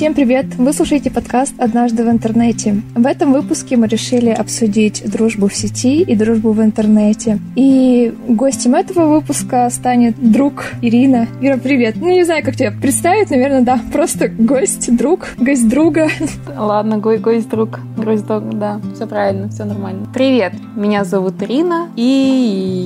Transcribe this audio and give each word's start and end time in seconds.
Всем 0.00 0.14
привет! 0.14 0.46
Вы 0.56 0.72
слушаете 0.72 1.10
подкаст 1.10 1.52
«Однажды 1.58 2.04
в 2.04 2.08
интернете». 2.08 2.80
В 2.94 3.04
этом 3.04 3.34
выпуске 3.34 3.76
мы 3.76 3.86
решили 3.86 4.30
обсудить 4.30 5.02
дружбу 5.04 5.46
в 5.46 5.54
сети 5.54 6.00
и 6.00 6.16
дружбу 6.16 6.52
в 6.52 6.62
интернете. 6.62 7.38
И 7.54 8.10
гостем 8.26 8.76
этого 8.76 9.08
выпуска 9.08 9.68
станет 9.68 10.14
друг 10.18 10.72
Ирина. 10.80 11.26
Ира, 11.42 11.58
привет! 11.58 11.96
Ну, 12.00 12.08
не 12.08 12.24
знаю, 12.24 12.42
как 12.42 12.56
тебя 12.56 12.72
представить, 12.72 13.28
наверное, 13.28 13.60
да, 13.60 13.78
просто 13.92 14.28
гость, 14.28 14.96
друг, 14.96 15.28
гость 15.36 15.68
друга. 15.68 16.08
Ладно, 16.56 16.96
го 16.96 17.18
гость, 17.18 17.50
друг, 17.50 17.78
гость, 17.98 18.26
друг, 18.26 18.58
да, 18.58 18.80
все 18.94 19.06
правильно, 19.06 19.50
все 19.50 19.66
нормально. 19.66 20.08
Привет, 20.14 20.54
меня 20.76 21.04
зовут 21.04 21.42
Ирина, 21.42 21.90
и 21.96 22.02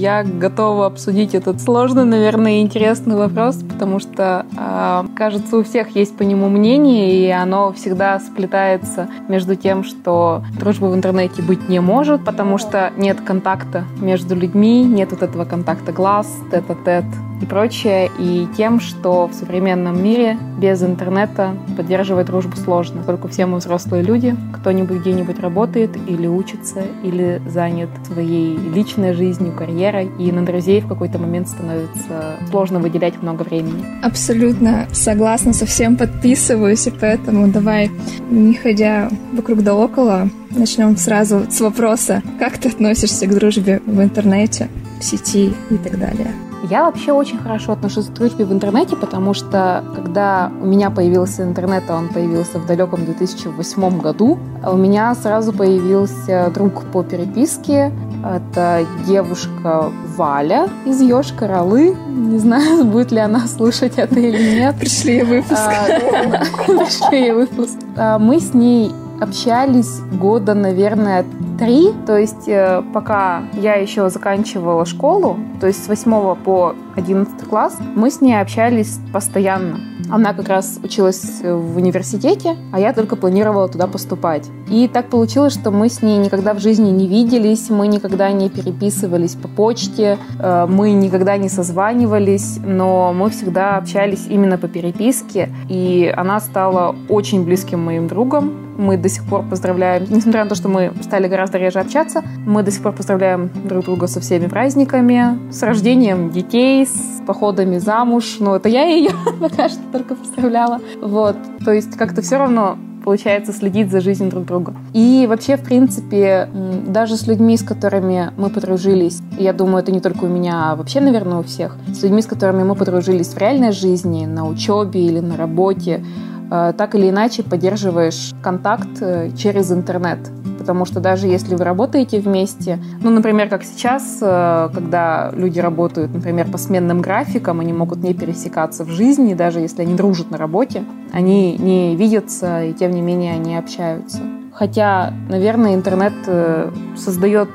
я 0.00 0.24
готова 0.24 0.86
обсудить 0.86 1.36
этот 1.36 1.60
сложный, 1.60 2.06
наверное, 2.06 2.60
интересный 2.60 3.14
вопрос, 3.14 3.54
потому 3.68 4.00
что, 4.00 4.46
э, 4.58 5.04
кажется, 5.14 5.58
у 5.58 5.62
всех 5.62 5.94
есть 5.94 6.16
по 6.16 6.24
нему 6.24 6.48
мнение, 6.48 7.03
и 7.04 7.30
оно 7.30 7.72
всегда 7.72 8.18
сплетается 8.18 9.08
между 9.28 9.56
тем, 9.56 9.84
что 9.84 10.42
дружбы 10.58 10.90
в 10.90 10.94
интернете 10.94 11.42
быть 11.42 11.68
не 11.68 11.80
может, 11.80 12.24
потому 12.24 12.56
что 12.56 12.92
нет 12.96 13.20
контакта 13.20 13.84
между 14.00 14.34
людьми, 14.34 14.84
нет 14.84 15.10
вот 15.10 15.22
этого 15.22 15.44
контакта 15.44 15.92
глаз, 15.92 16.26
тет-а-тет 16.50 17.04
и 17.40 17.46
прочее, 17.46 18.10
и 18.18 18.46
тем, 18.56 18.80
что 18.80 19.28
в 19.28 19.34
современном 19.34 20.02
мире 20.02 20.38
без 20.58 20.82
интернета 20.82 21.54
поддерживать 21.76 22.26
дружбу 22.26 22.56
сложно, 22.56 22.98
поскольку 22.98 23.28
все 23.28 23.46
мы 23.46 23.58
взрослые 23.58 24.02
люди, 24.02 24.36
кто-нибудь 24.52 25.00
где-нибудь 25.00 25.40
работает 25.40 25.90
или 26.06 26.26
учится, 26.26 26.82
или 27.02 27.42
занят 27.46 27.90
своей 28.06 28.56
личной 28.56 29.12
жизнью, 29.14 29.52
карьерой, 29.56 30.10
и 30.18 30.30
на 30.32 30.44
друзей 30.44 30.80
в 30.80 30.88
какой-то 30.88 31.18
момент 31.18 31.48
становится 31.48 32.36
сложно 32.50 32.78
выделять 32.78 33.20
много 33.22 33.42
времени. 33.42 33.84
Абсолютно 34.02 34.86
согласна, 34.92 35.52
совсем 35.52 35.96
подписываюсь, 35.96 36.86
и 36.86 36.90
поэтому 36.90 37.48
давай, 37.48 37.90
не 38.30 38.54
ходя 38.54 39.10
вокруг 39.32 39.62
да 39.62 39.74
около, 39.74 40.28
начнем 40.50 40.96
сразу 40.96 41.46
с 41.50 41.60
вопроса, 41.60 42.22
как 42.38 42.58
ты 42.58 42.68
относишься 42.68 43.26
к 43.26 43.34
дружбе 43.34 43.82
в 43.86 44.00
интернете, 44.00 44.68
сети 45.00 45.54
и 45.70 45.76
так 45.76 45.98
далее. 45.98 46.32
Я 46.70 46.84
вообще 46.84 47.12
очень 47.12 47.36
хорошо 47.36 47.72
отношусь 47.72 48.06
к 48.06 48.12
дружбе 48.14 48.46
в 48.46 48.52
интернете, 48.52 48.96
потому 48.96 49.34
что 49.34 49.84
когда 49.94 50.50
у 50.62 50.64
меня 50.64 50.88
появился 50.88 51.42
интернет, 51.42 51.84
а 51.88 51.96
он 51.96 52.08
появился 52.08 52.58
в 52.58 52.64
далеком 52.64 53.04
2008 53.04 54.00
году, 54.00 54.38
у 54.66 54.76
меня 54.76 55.14
сразу 55.14 55.52
появился 55.52 56.50
друг 56.54 56.84
по 56.84 57.02
переписке. 57.02 57.92
Это 58.24 58.86
девушка 59.06 59.92
Валя 60.16 60.70
из 60.86 61.02
Ёшка 61.02 61.46
Ролы. 61.46 61.94
Не 62.08 62.38
знаю, 62.38 62.84
будет 62.90 63.12
ли 63.12 63.18
она 63.18 63.46
слушать 63.46 63.94
это 63.96 64.18
или 64.18 64.58
нет. 64.60 64.74
Пришли 64.76 65.22
выпуск. 65.22 65.60
А, 65.60 65.84
пришли 66.66 67.32
выпуск. 67.32 67.74
А, 67.98 68.18
мы 68.18 68.40
с 68.40 68.54
ней 68.54 68.90
общались 69.20 70.00
года, 70.12 70.54
наверное, 70.54 71.24
три. 71.58 71.92
То 72.06 72.18
есть 72.18 72.48
э, 72.48 72.82
пока 72.92 73.42
я 73.54 73.74
еще 73.74 74.10
заканчивала 74.10 74.84
школу, 74.84 75.38
то 75.60 75.66
есть 75.66 75.84
с 75.84 75.88
8 75.88 76.34
по 76.36 76.74
11 76.96 77.48
класс, 77.48 77.76
мы 77.94 78.10
с 78.10 78.20
ней 78.20 78.40
общались 78.40 78.98
постоянно. 79.12 79.80
Она 80.10 80.34
как 80.34 80.48
раз 80.48 80.78
училась 80.82 81.40
в 81.42 81.76
университете, 81.76 82.56
а 82.72 82.80
я 82.80 82.92
только 82.92 83.16
планировала 83.16 83.68
туда 83.68 83.86
поступать. 83.86 84.48
И 84.68 84.88
так 84.88 85.08
получилось, 85.08 85.54
что 85.54 85.70
мы 85.70 85.88
с 85.88 86.02
ней 86.02 86.18
никогда 86.18 86.54
в 86.54 86.60
жизни 86.60 86.90
не 86.90 87.06
виделись, 87.06 87.70
мы 87.70 87.86
никогда 87.86 88.30
не 88.32 88.48
переписывались 88.48 89.34
по 89.34 89.48
почте, 89.48 90.18
э, 90.38 90.66
мы 90.68 90.92
никогда 90.92 91.36
не 91.36 91.48
созванивались, 91.48 92.58
но 92.64 93.12
мы 93.12 93.30
всегда 93.30 93.76
общались 93.76 94.26
именно 94.28 94.58
по 94.58 94.68
переписке, 94.68 95.50
и 95.68 96.12
она 96.16 96.40
стала 96.40 96.94
очень 97.08 97.44
близким 97.44 97.84
моим 97.84 98.08
другом. 98.08 98.54
Мы 98.76 98.96
до 98.96 99.08
сих 99.08 99.24
пор 99.24 99.44
поздравляем, 99.48 100.04
несмотря 100.08 100.42
на 100.42 100.50
то, 100.50 100.56
что 100.56 100.68
мы 100.68 100.92
стали 101.02 101.28
гораздо 101.28 101.58
реже 101.58 101.78
общаться, 101.78 102.22
мы 102.44 102.62
до 102.64 102.72
сих 102.72 102.82
пор 102.82 102.92
поздравляем 102.92 103.50
друг 103.64 103.84
друга 103.84 104.08
со 104.08 104.20
всеми 104.20 104.48
праздниками, 104.48 105.38
с 105.52 105.62
рождением 105.62 106.30
детей, 106.30 106.83
с 106.86 107.22
походами 107.26 107.78
замуж. 107.78 108.36
Ну, 108.40 108.54
это 108.54 108.68
я 108.68 108.84
ее 108.84 109.10
пока 109.40 109.68
что 109.68 109.82
только 109.92 110.14
поздравляла. 110.14 110.80
Вот. 111.00 111.36
То 111.64 111.72
есть 111.72 111.96
как-то 111.96 112.22
все 112.22 112.38
равно 112.38 112.78
получается 113.04 113.52
следить 113.52 113.90
за 113.90 114.00
жизнью 114.00 114.30
друг 114.30 114.46
друга. 114.46 114.74
И 114.94 115.26
вообще, 115.28 115.56
в 115.56 115.62
принципе, 115.62 116.48
даже 116.86 117.16
с 117.16 117.26
людьми, 117.26 117.56
с 117.56 117.62
которыми 117.62 118.32
мы 118.36 118.48
подружились, 118.48 119.20
я 119.38 119.52
думаю, 119.52 119.82
это 119.82 119.92
не 119.92 120.00
только 120.00 120.24
у 120.24 120.28
меня, 120.28 120.72
а 120.72 120.76
вообще, 120.76 121.00
наверное, 121.00 121.38
у 121.38 121.42
всех, 121.42 121.76
с 121.92 122.02
людьми, 122.02 122.22
с 122.22 122.26
которыми 122.26 122.64
мы 122.64 122.74
подружились 122.74 123.28
в 123.28 123.38
реальной 123.38 123.72
жизни, 123.72 124.24
на 124.24 124.48
учебе 124.48 125.04
или 125.04 125.20
на 125.20 125.36
работе, 125.36 126.04
э, 126.50 126.72
так 126.76 126.94
или 126.94 127.10
иначе 127.10 127.42
поддерживаешь 127.42 128.32
контакт 128.42 129.02
э, 129.02 129.30
через 129.36 129.70
интернет 129.70 130.18
потому 130.64 130.86
что 130.86 130.98
даже 130.98 131.26
если 131.26 131.56
вы 131.56 131.62
работаете 131.62 132.20
вместе, 132.20 132.78
ну, 133.02 133.10
например, 133.10 133.50
как 133.50 133.64
сейчас, 133.64 134.18
э, 134.22 134.70
когда 134.72 135.30
люди 135.36 135.60
работают, 135.60 136.14
например, 136.14 136.50
по 136.50 136.56
сменным 136.56 137.02
графикам, 137.02 137.60
они 137.60 137.74
могут 137.74 138.02
не 138.02 138.14
пересекаться 138.14 138.82
в 138.84 138.88
жизни, 138.88 139.34
даже 139.34 139.60
если 139.60 139.82
они 139.82 139.94
дружат 139.94 140.30
на 140.30 140.38
работе, 140.38 140.82
они 141.12 141.58
не 141.58 141.96
видятся, 141.96 142.64
и 142.64 142.72
тем 142.72 142.92
не 142.92 143.02
менее 143.02 143.34
они 143.34 143.58
общаются. 143.58 144.20
Хотя, 144.54 145.12
наверное, 145.28 145.74
интернет 145.74 146.14
э, 146.28 146.70
создает 146.96 147.50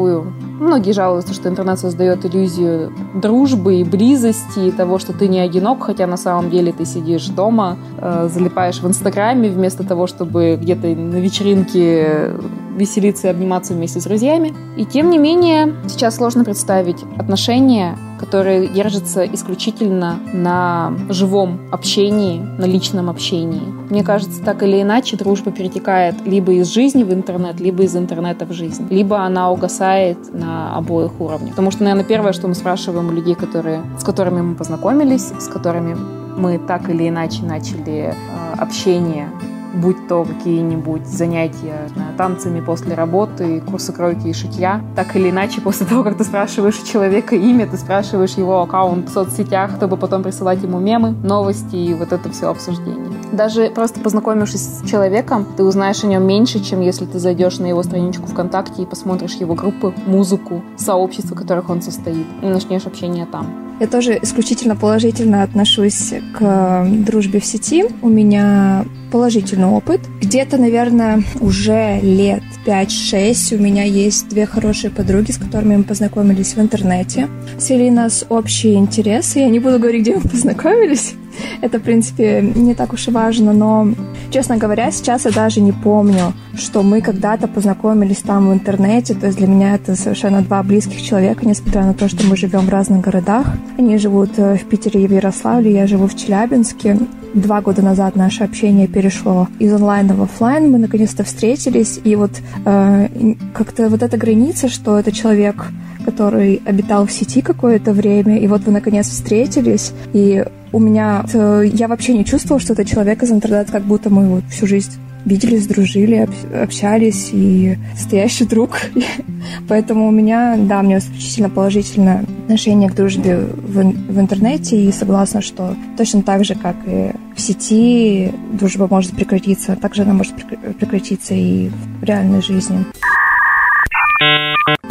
такую 0.00 0.32
Многие 0.60 0.92
жалуются, 0.92 1.32
что 1.32 1.48
интернет 1.48 1.78
создает 1.78 2.26
иллюзию 2.26 2.92
дружбы 3.14 3.76
и 3.76 3.84
близости, 3.84 4.68
и 4.68 4.70
того, 4.70 4.98
что 4.98 5.14
ты 5.14 5.26
не 5.26 5.40
одинок, 5.40 5.84
хотя 5.84 6.06
на 6.06 6.18
самом 6.18 6.50
деле 6.50 6.70
ты 6.70 6.84
сидишь 6.84 7.28
дома, 7.28 7.78
э, 7.96 8.28
залипаешь 8.30 8.82
в 8.82 8.86
Инстаграме 8.86 9.48
вместо 9.48 9.84
того, 9.84 10.06
чтобы 10.06 10.58
где-то 10.60 10.88
на 10.88 11.16
вечеринке 11.16 12.34
веселиться 12.76 13.28
и 13.28 13.30
обниматься 13.30 13.72
вместе 13.72 14.00
с 14.00 14.04
друзьями. 14.04 14.52
И 14.76 14.84
тем 14.84 15.08
не 15.08 15.16
менее, 15.16 15.74
сейчас 15.88 16.16
сложно 16.16 16.44
представить 16.44 17.02
отношения, 17.16 17.96
которые 18.20 18.68
держатся 18.68 19.24
исключительно 19.24 20.18
на 20.34 20.92
живом 21.08 21.58
общении, 21.72 22.38
на 22.58 22.66
личном 22.66 23.08
общении. 23.08 23.62
Мне 23.88 24.04
кажется, 24.04 24.42
так 24.44 24.62
или 24.62 24.82
иначе 24.82 25.16
дружба 25.16 25.50
перетекает 25.50 26.14
либо 26.26 26.52
из 26.52 26.68
жизни 26.68 27.02
в 27.02 27.12
интернет, 27.14 27.58
либо 27.60 27.82
из 27.82 27.96
интернета 27.96 28.44
в 28.44 28.52
жизнь. 28.52 28.86
Либо 28.90 29.20
она 29.20 29.50
угасает 29.50 30.18
на 30.34 30.76
обоих 30.76 31.18
уровнях. 31.18 31.50
Потому 31.50 31.70
что, 31.70 31.82
наверное, 31.82 32.04
первое, 32.04 32.32
что 32.32 32.46
мы 32.46 32.54
спрашиваем 32.54 33.08
у 33.08 33.12
людей, 33.12 33.34
которые, 33.34 33.80
с 33.98 34.04
которыми 34.04 34.42
мы 34.42 34.54
познакомились, 34.54 35.32
с 35.38 35.48
которыми 35.48 35.96
мы 36.36 36.58
так 36.58 36.90
или 36.90 37.08
иначе 37.08 37.42
начали 37.42 38.12
э, 38.12 38.14
общение 38.58 39.28
будь 39.74 40.08
то 40.08 40.24
какие-нибудь 40.24 41.06
занятия 41.06 41.88
знаю, 41.94 42.16
танцами 42.16 42.60
после 42.60 42.94
работы, 42.94 43.60
курсы 43.60 43.92
кройки 43.92 44.28
и 44.28 44.32
шитья. 44.32 44.82
Так 44.96 45.16
или 45.16 45.30
иначе, 45.30 45.60
после 45.60 45.86
того, 45.86 46.02
как 46.02 46.16
ты 46.16 46.24
спрашиваешь 46.24 46.80
у 46.82 46.86
человека 46.86 47.36
имя, 47.36 47.66
ты 47.66 47.76
спрашиваешь 47.76 48.34
его 48.34 48.62
аккаунт 48.62 49.08
в 49.08 49.12
соцсетях, 49.12 49.72
чтобы 49.76 49.96
потом 49.96 50.22
присылать 50.22 50.62
ему 50.62 50.78
мемы, 50.78 51.10
новости 51.10 51.76
и 51.76 51.94
вот 51.94 52.12
это 52.12 52.30
все 52.30 52.48
обсуждение. 52.48 53.10
Даже 53.32 53.70
просто 53.70 54.00
познакомившись 54.00 54.80
с 54.80 54.88
человеком, 54.88 55.46
ты 55.56 55.62
узнаешь 55.62 56.02
о 56.04 56.06
нем 56.06 56.26
меньше, 56.26 56.60
чем 56.60 56.80
если 56.80 57.06
ты 57.06 57.18
зайдешь 57.18 57.58
на 57.58 57.66
его 57.66 57.82
страничку 57.82 58.26
ВКонтакте 58.26 58.82
и 58.82 58.86
посмотришь 58.86 59.34
его 59.34 59.54
группы, 59.54 59.94
музыку, 60.06 60.62
сообщества, 60.76 61.34
в 61.34 61.38
которых 61.38 61.70
он 61.70 61.82
состоит, 61.82 62.26
и 62.42 62.46
начнешь 62.46 62.86
общение 62.86 63.26
там. 63.26 63.69
Я 63.80 63.86
тоже 63.86 64.18
исключительно 64.20 64.76
положительно 64.76 65.42
отношусь 65.42 66.12
к 66.38 66.86
дружбе 66.86 67.40
в 67.40 67.46
сети. 67.46 67.84
У 68.02 68.08
меня 68.08 68.84
положительный 69.10 69.68
опыт. 69.68 70.02
Где-то, 70.20 70.58
наверное, 70.58 71.22
уже 71.40 71.98
лет 72.00 72.42
5-6 72.66 73.56
у 73.56 73.58
меня 73.58 73.84
есть 73.84 74.28
две 74.28 74.44
хорошие 74.44 74.90
подруги, 74.90 75.30
с 75.30 75.38
которыми 75.38 75.76
мы 75.76 75.84
познакомились 75.84 76.54
в 76.54 76.60
интернете. 76.60 77.28
Свели 77.58 77.90
нас 77.90 78.26
общие 78.28 78.74
интересы. 78.74 79.40
Я 79.40 79.48
не 79.48 79.58
буду 79.58 79.78
говорить, 79.78 80.02
где 80.02 80.16
мы 80.16 80.20
познакомились. 80.20 81.14
Это, 81.60 81.78
в 81.78 81.82
принципе, 81.82 82.42
не 82.42 82.74
так 82.74 82.92
уж 82.92 83.08
и 83.08 83.10
важно, 83.10 83.52
но, 83.52 83.88
честно 84.30 84.56
говоря, 84.56 84.90
сейчас 84.90 85.24
я 85.24 85.30
даже 85.30 85.60
не 85.60 85.72
помню, 85.72 86.32
что 86.54 86.82
мы 86.82 87.00
когда-то 87.00 87.48
познакомились 87.48 88.18
там 88.18 88.48
в 88.48 88.52
интернете. 88.52 89.14
То 89.14 89.26
есть 89.26 89.38
для 89.38 89.46
меня 89.46 89.74
это 89.74 89.96
совершенно 89.96 90.42
два 90.42 90.62
близких 90.62 91.02
человека, 91.02 91.46
несмотря 91.46 91.84
на 91.84 91.94
то, 91.94 92.08
что 92.08 92.26
мы 92.26 92.36
живем 92.36 92.60
в 92.60 92.68
разных 92.68 93.00
городах. 93.00 93.46
Они 93.78 93.98
живут 93.98 94.30
э, 94.36 94.56
в 94.56 94.64
Питере 94.64 95.04
и 95.04 95.06
в 95.06 95.12
Ярославле, 95.12 95.72
я 95.72 95.86
живу 95.86 96.06
в 96.06 96.16
Челябинске. 96.16 96.98
Два 97.34 97.60
года 97.60 97.80
назад 97.80 98.16
наше 98.16 98.42
общение 98.42 98.88
перешло 98.88 99.46
из 99.60 99.72
онлайна 99.72 100.14
в 100.14 100.22
офлайн. 100.22 100.70
Мы 100.70 100.78
наконец-то 100.78 101.22
встретились, 101.22 102.00
и 102.02 102.16
вот 102.16 102.32
э, 102.64 103.08
как-то 103.54 103.88
вот 103.88 104.02
эта 104.02 104.16
граница, 104.16 104.68
что 104.68 104.98
это 104.98 105.12
человек, 105.12 105.66
который 106.10 106.60
обитал 106.66 107.06
в 107.06 107.12
сети 107.12 107.40
какое-то 107.40 107.92
время, 107.92 108.38
и 108.38 108.46
вот 108.48 108.62
вы 108.62 108.72
наконец 108.72 109.08
встретились, 109.08 109.92
и 110.12 110.44
у 110.72 110.78
меня... 110.78 111.24
Э, 111.32 111.62
я 111.64 111.88
вообще 111.88 112.14
не 112.14 112.24
чувствовала, 112.24 112.60
что 112.60 112.72
это 112.72 112.84
человек 112.84 113.22
из 113.22 113.30
интернета, 113.30 113.72
как 113.72 113.82
будто 113.82 114.10
мы 114.10 114.28
вот 114.28 114.44
всю 114.50 114.66
жизнь 114.66 114.92
виделись, 115.24 115.66
дружили, 115.66 116.28
общались 116.62 117.30
и 117.32 117.76
настоящий 117.92 118.44
друг. 118.44 118.80
Поэтому 119.68 120.08
у 120.08 120.10
меня, 120.10 120.56
да, 120.56 120.80
у 120.80 120.82
меня 120.82 120.98
исключительно 120.98 121.50
положительное 121.50 122.24
отношение 122.44 122.90
к 122.90 122.94
дружбе 122.94 123.36
в, 123.36 123.82
в 123.82 124.20
интернете 124.20 124.80
и 124.80 124.90
согласна, 124.92 125.42
что 125.42 125.76
точно 125.96 126.22
так 126.22 126.44
же, 126.44 126.54
как 126.54 126.76
и 126.86 127.12
в 127.36 127.40
сети 127.40 128.32
дружба 128.52 128.88
может 128.90 129.12
прекратиться, 129.12 129.76
также 129.76 130.02
она 130.02 130.14
может 130.14 130.34
прекратиться 130.78 131.34
и 131.34 131.70
в 132.00 132.04
реальной 132.04 132.42
жизни. 132.42 132.84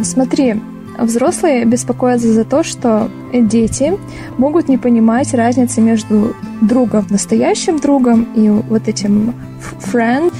Смотри, 0.00 0.56
Взрослые 1.00 1.64
беспокоятся 1.64 2.32
за 2.32 2.44
то, 2.44 2.62
что 2.62 3.10
дети 3.32 3.94
могут 4.36 4.68
не 4.68 4.76
понимать 4.76 5.32
разницы 5.32 5.80
между 5.80 6.36
другом, 6.60 7.06
настоящим 7.08 7.78
другом 7.78 8.26
и 8.34 8.48
вот 8.50 8.86
этим 8.86 9.34
friend, 9.80 10.32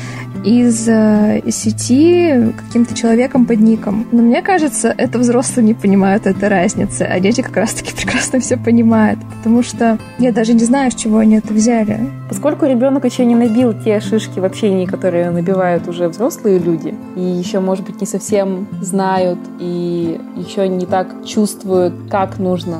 из 0.45 0.89
э, 0.89 1.43
сети 1.51 2.53
каким-то 2.57 2.95
человеком 2.95 3.47
под 3.47 3.61
ником. 3.61 4.07
Но 4.13 4.23
мне 4.23 4.43
кажется, 4.43 4.95
это 4.97 5.19
взрослые 5.19 5.67
не 5.67 5.75
понимают 5.75 6.27
этой 6.27 6.49
разницы, 6.49 7.03
а 7.03 7.21
дети 7.21 7.41
как 7.41 7.57
раз-таки 7.57 7.93
прекрасно 7.97 8.41
все 8.41 8.57
понимают, 8.57 9.19
потому 9.39 9.63
что 9.63 9.99
я 10.19 10.33
даже 10.33 10.55
не 10.55 10.65
знаю, 10.65 10.91
с 10.91 10.95
чего 10.95 11.19
они 11.19 11.37
это 11.37 11.53
взяли. 11.53 12.01
Поскольку 12.29 12.67
ребенок 12.67 13.05
еще 13.05 13.25
не 13.25 13.35
набил 13.35 13.75
те 13.75 14.01
шишки 14.01 14.39
в 14.39 14.45
общении, 14.45 14.87
которые 14.87 15.31
набивают 15.31 15.89
уже 15.89 16.09
взрослые 16.09 16.59
люди, 16.59 16.95
и 17.17 17.21
еще, 17.21 17.61
может 17.61 17.85
быть, 17.85 18.01
не 18.01 18.07
совсем 18.07 18.67
знают 18.81 19.39
и 19.59 20.21
еще 20.37 20.69
не 20.69 20.87
так 20.87 21.27
чувствуют, 21.27 21.95
как 22.11 22.39
нужно 22.39 22.79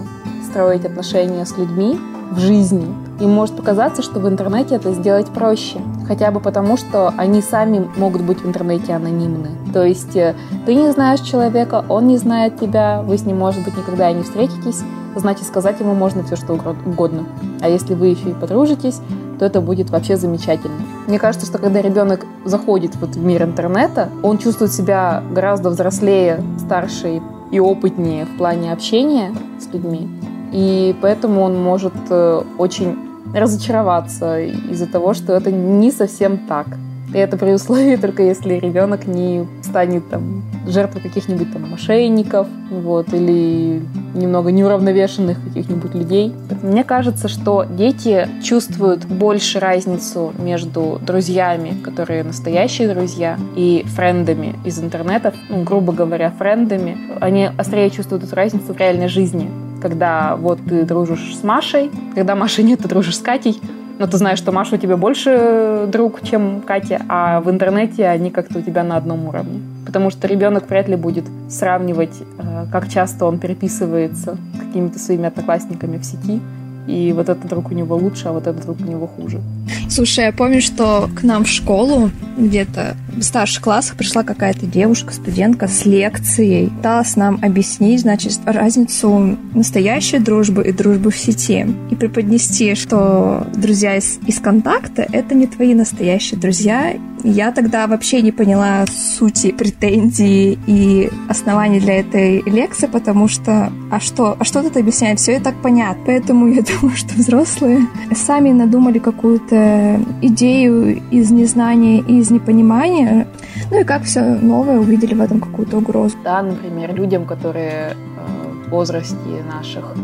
строить 0.51 0.85
отношения 0.85 1.45
с 1.45 1.57
людьми 1.57 1.99
в 2.31 2.39
жизни, 2.39 2.87
им 3.21 3.31
может 3.31 3.57
показаться, 3.57 4.03
что 4.03 4.19
в 4.19 4.29
интернете 4.29 4.77
это 4.77 4.93
сделать 4.93 5.27
проще. 5.29 5.81
Хотя 6.09 6.31
бы 6.31 6.41
потому, 6.41 6.77
что 6.77 7.13
они 7.17 7.43
сами 7.43 7.89
могут 7.97 8.23
быть 8.23 8.41
в 8.43 8.47
интернете 8.47 8.95
анонимны. 8.95 9.51
То 9.73 9.85
есть 9.85 10.17
э, 10.17 10.35
ты 10.67 10.75
не 10.75 10.91
знаешь 10.91 11.21
человека, 11.21 11.85
он 11.89 12.07
не 12.09 12.17
знает 12.17 12.59
тебя, 12.59 13.03
вы 13.03 13.19
с 13.19 13.25
ним, 13.25 13.39
может 13.39 13.63
быть, 13.63 13.77
никогда 13.77 14.11
и 14.11 14.15
не 14.15 14.23
встретитесь, 14.23 14.83
значит, 15.15 15.47
сказать 15.47 15.81
ему 15.81 15.95
можно 15.95 16.23
все, 16.23 16.37
что 16.37 16.55
угодно. 16.55 17.27
А 17.61 17.69
если 17.69 17.95
вы 17.95 18.09
еще 18.09 18.31
и 18.31 18.35
подружитесь, 18.35 19.01
то 19.39 19.45
это 19.45 19.61
будет 19.61 19.91
вообще 19.91 20.17
замечательно. 20.17 20.77
Мне 21.07 21.19
кажется, 21.19 21.47
что 21.47 21.59
когда 21.59 21.81
ребенок 21.81 22.27
заходит 22.45 22.97
вот 22.97 23.17
в 23.17 23.25
мир 23.25 23.43
интернета, 23.43 24.09
он 24.23 24.39
чувствует 24.39 24.73
себя 24.73 25.23
гораздо 25.33 25.71
взрослее, 25.71 26.43
старше 26.59 27.21
и 27.51 27.61
опытнее 27.61 28.27
в 28.27 28.37
плане 28.37 28.73
общения 28.73 29.35
с 29.59 29.73
людьми. 29.73 30.09
И 30.53 30.97
поэтому 31.01 31.43
он 31.43 31.61
может 31.63 31.95
э, 32.11 32.43
очень 32.59 33.10
разочароваться 33.35 34.41
из-за 34.41 34.87
того, 34.87 35.15
что 35.15 35.33
это 35.35 35.51
не 35.51 35.91
совсем 35.91 36.39
так. 36.39 36.67
И 37.13 37.19
это 37.19 37.37
при 37.37 37.53
условии 37.53 37.97
только 37.97 38.23
если 38.23 38.55
ребенок 38.55 39.07
не 39.07 39.47
станет 39.63 40.09
там 40.11 40.43
жертвой 40.67 41.03
каких-нибудь 41.03 41.53
там 41.53 41.69
мошенников, 41.69 42.47
вот, 42.71 43.13
или 43.13 43.83
немного 44.15 44.53
неуравновешенных 44.53 45.43
каких-нибудь 45.43 45.95
людей. 45.95 46.33
Мне 46.63 46.85
кажется, 46.85 47.29
что 47.29 47.65
дети 47.69 48.29
чувствуют 48.43 49.07
больше 49.07 49.59
разницу 49.59 50.33
между 50.39 51.01
друзьями, 51.05 51.75
которые 51.83 52.23
настоящие 52.23 52.89
друзья, 52.89 53.37
и 53.57 53.85
френдами 53.89 54.55
из 54.65 54.79
интернета, 54.79 55.33
ну, 55.49 55.65
грубо 55.65 55.93
говоря, 55.93 56.31
френдами. 56.31 56.97
Они 57.21 57.49
острее 57.57 57.91
чувствуют 57.91 58.25
эту 58.25 58.37
разницу 58.37 58.73
в 58.73 58.77
реальной 58.77 59.09
жизни 59.09 59.51
когда 59.81 60.37
вот 60.37 60.59
ты 60.69 60.85
дружишь 60.85 61.37
с 61.37 61.43
Машей, 61.43 61.91
когда 62.15 62.35
Маши 62.35 62.63
нет, 62.63 62.81
ты 62.81 62.89
дружишь 62.89 63.17
с 63.17 63.21
Катей, 63.21 63.61
но 64.01 64.07
ты 64.07 64.17
знаешь, 64.17 64.39
что 64.39 64.51
Маша 64.51 64.77
у 64.77 64.79
тебя 64.79 64.97
больше 64.97 65.87
друг, 65.89 66.23
чем 66.23 66.63
Катя, 66.63 67.03
а 67.09 67.43
в 67.43 67.51
интернете 67.51 68.07
они 68.07 68.31
как-то 68.31 68.61
у 68.61 68.63
тебя 68.63 68.83
на 68.83 68.97
одном 68.97 69.29
уровне. 69.29 69.61
Потому 69.85 70.09
что 70.09 70.27
ребенок 70.27 70.71
вряд 70.71 70.89
ли 70.89 70.97
будет 70.97 71.27
сравнивать, 71.51 72.23
э, 72.39 72.65
как 72.73 72.89
часто 72.89 73.27
он 73.27 73.39
переписывается 73.39 74.39
с 74.55 74.59
какими-то 74.59 74.99
своими 74.99 75.27
одноклассниками 75.27 75.99
в 75.99 76.05
сети, 76.05 76.41
и 76.91 77.13
вот 77.13 77.29
этот 77.29 77.49
друг 77.49 77.71
у 77.71 77.75
него 77.75 77.97
лучше, 77.97 78.29
а 78.29 78.33
вот 78.33 78.47
этот 78.47 78.65
друг 78.65 78.81
у 78.81 78.85
него 78.85 79.07
хуже. 79.07 79.41
Слушай, 79.89 80.27
я 80.27 80.33
помню, 80.33 80.61
что 80.61 81.09
к 81.15 81.23
нам 81.23 81.45
в 81.45 81.49
школу 81.49 82.11
где-то 82.37 82.97
в 83.17 83.23
старших 83.23 83.63
классах 83.63 83.97
пришла 83.97 84.23
какая-то 84.23 84.67
девушка, 84.67 85.13
студентка 85.13 85.69
с 85.69 85.85
лекцией. 85.85 86.69
Пыталась 86.69 87.17
нам 87.17 87.39
объяснить, 87.43 88.01
значит, 88.01 88.39
разницу 88.45 89.37
настоящей 89.55 90.19
дружбы 90.19 90.65
и 90.65 90.73
дружбы 90.73 91.11
в 91.11 91.17
сети. 91.17 91.67
И 91.91 91.97
преподнести, 91.97 92.75
что 92.75 93.47
друзья 93.55 93.97
из, 93.97 94.19
из 94.27 94.41
контакта— 94.41 95.07
это 95.13 95.35
не 95.35 95.47
твои 95.47 95.75
настоящие 95.75 96.41
друзья. 96.41 96.95
Я 97.23 97.53
тогда 97.53 97.87
вообще 97.87 98.23
не 98.23 98.33
поняла 98.33 98.87
сути 98.87 99.53
претензий 99.53 100.59
и 100.67 101.11
оснований 101.29 101.81
для 101.81 102.01
этой 102.01 102.43
лекции, 102.43 102.87
потому 102.87 103.29
что 103.29 103.73
а 103.91 104.01
что, 104.01 104.37
а 104.39 104.45
что 104.45 104.63
тут 104.63 104.77
объяснять? 104.77 105.19
Все 105.19 105.37
и 105.37 105.41
так 105.41 105.55
понятно. 105.63 106.03
Поэтому 106.07 106.47
я 106.47 106.63
думаю, 106.81 106.97
что 106.97 107.15
взрослые 107.15 107.87
сами 108.15 108.51
надумали 108.51 108.99
какую-то 108.99 110.01
идею 110.23 111.03
из 111.11 111.31
незнания 111.31 111.99
и 112.01 112.19
из 112.19 112.31
непонимания. 112.31 113.27
Ну 113.71 113.81
и 113.81 113.85
как 113.85 114.05
все 114.05 114.23
новое 114.23 114.79
увидели 114.79 115.15
в 115.15 115.21
этом 115.21 115.41
какую-то 115.41 115.79
угрозу. 115.79 116.17
Да, 116.25 116.43
например, 116.43 116.95
людям, 116.95 117.27
которые 117.27 117.93
э, 117.93 118.67
в 118.67 118.71
возрасте 118.71 119.17
наших, 119.49 119.95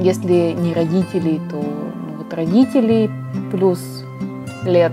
если 0.00 0.52
не 0.52 0.74
родителей, 0.74 1.40
то 1.50 1.56
ну, 1.56 2.16
вот 2.18 2.32
родителей 2.34 3.10
плюс 3.50 4.04
лет 4.64 4.92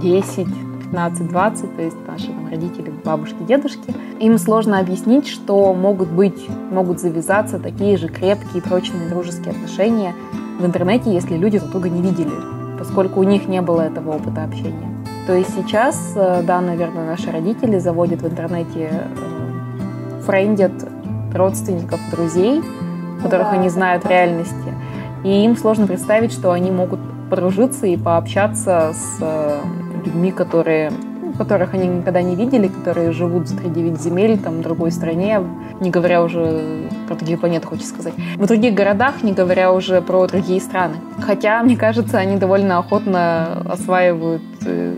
10, 0.00 0.46
15-20, 0.92 1.76
то 1.76 1.82
есть 1.82 1.96
наши 2.06 2.26
там, 2.26 2.48
родители, 2.50 2.92
бабушки, 3.04 3.36
дедушки, 3.46 3.94
им 4.20 4.38
сложно 4.38 4.78
объяснить, 4.78 5.28
что 5.28 5.74
могут 5.74 6.08
быть, 6.08 6.48
могут 6.70 7.00
завязаться 7.00 7.58
такие 7.58 7.96
же 7.96 8.08
крепкие, 8.08 8.62
прочные 8.62 9.08
дружеские 9.08 9.52
отношения 9.52 10.14
в 10.58 10.66
интернете, 10.66 11.12
если 11.12 11.36
люди 11.36 11.58
друг 11.58 11.72
друга 11.72 11.88
не 11.88 12.02
видели, 12.02 12.32
поскольку 12.78 13.20
у 13.20 13.24
них 13.24 13.48
не 13.48 13.60
было 13.60 13.82
этого 13.82 14.16
опыта 14.16 14.44
общения. 14.44 14.88
То 15.26 15.34
есть 15.34 15.54
сейчас, 15.54 16.14
э, 16.16 16.42
да, 16.42 16.60
наверное, 16.60 17.06
наши 17.06 17.30
родители 17.30 17.78
заводят 17.78 18.22
в 18.22 18.26
интернете, 18.26 18.90
э, 18.90 20.22
френдят 20.24 20.72
родственников, 21.34 22.00
друзей, 22.10 22.62
которых 23.22 23.48
да. 23.48 23.52
они 23.52 23.68
знают 23.68 24.04
в 24.04 24.08
реальности. 24.08 24.74
И 25.24 25.44
им 25.44 25.56
сложно 25.56 25.86
представить, 25.86 26.32
что 26.32 26.52
они 26.52 26.70
могут 26.70 27.00
подружиться 27.28 27.86
и 27.86 27.96
пообщаться 27.96 28.92
с 28.94 29.18
э, 29.20 29.60
людьми, 30.04 30.32
которые 30.32 30.92
которых 31.36 31.74
они 31.74 31.86
никогда 31.86 32.22
не 32.22 32.34
видели, 32.34 32.68
которые 32.68 33.12
живут 33.12 33.48
среди 33.48 33.68
девять 33.68 34.00
земель, 34.00 34.38
там, 34.38 34.58
в 34.58 34.62
другой 34.62 34.90
стране, 34.90 35.40
не 35.80 35.90
говоря 35.90 36.22
уже 36.22 36.88
про 37.06 37.14
другие 37.14 37.38
планеты, 37.38 37.66
хочется 37.66 37.90
сказать. 37.90 38.14
В 38.36 38.46
других 38.46 38.74
городах, 38.74 39.22
не 39.22 39.32
говоря 39.32 39.72
уже 39.72 40.00
про 40.00 40.26
другие 40.26 40.60
страны. 40.60 40.96
Хотя, 41.20 41.62
мне 41.62 41.76
кажется, 41.76 42.18
они 42.18 42.36
довольно 42.36 42.78
охотно 42.78 43.62
осваивают 43.70 44.42
э, 44.64 44.96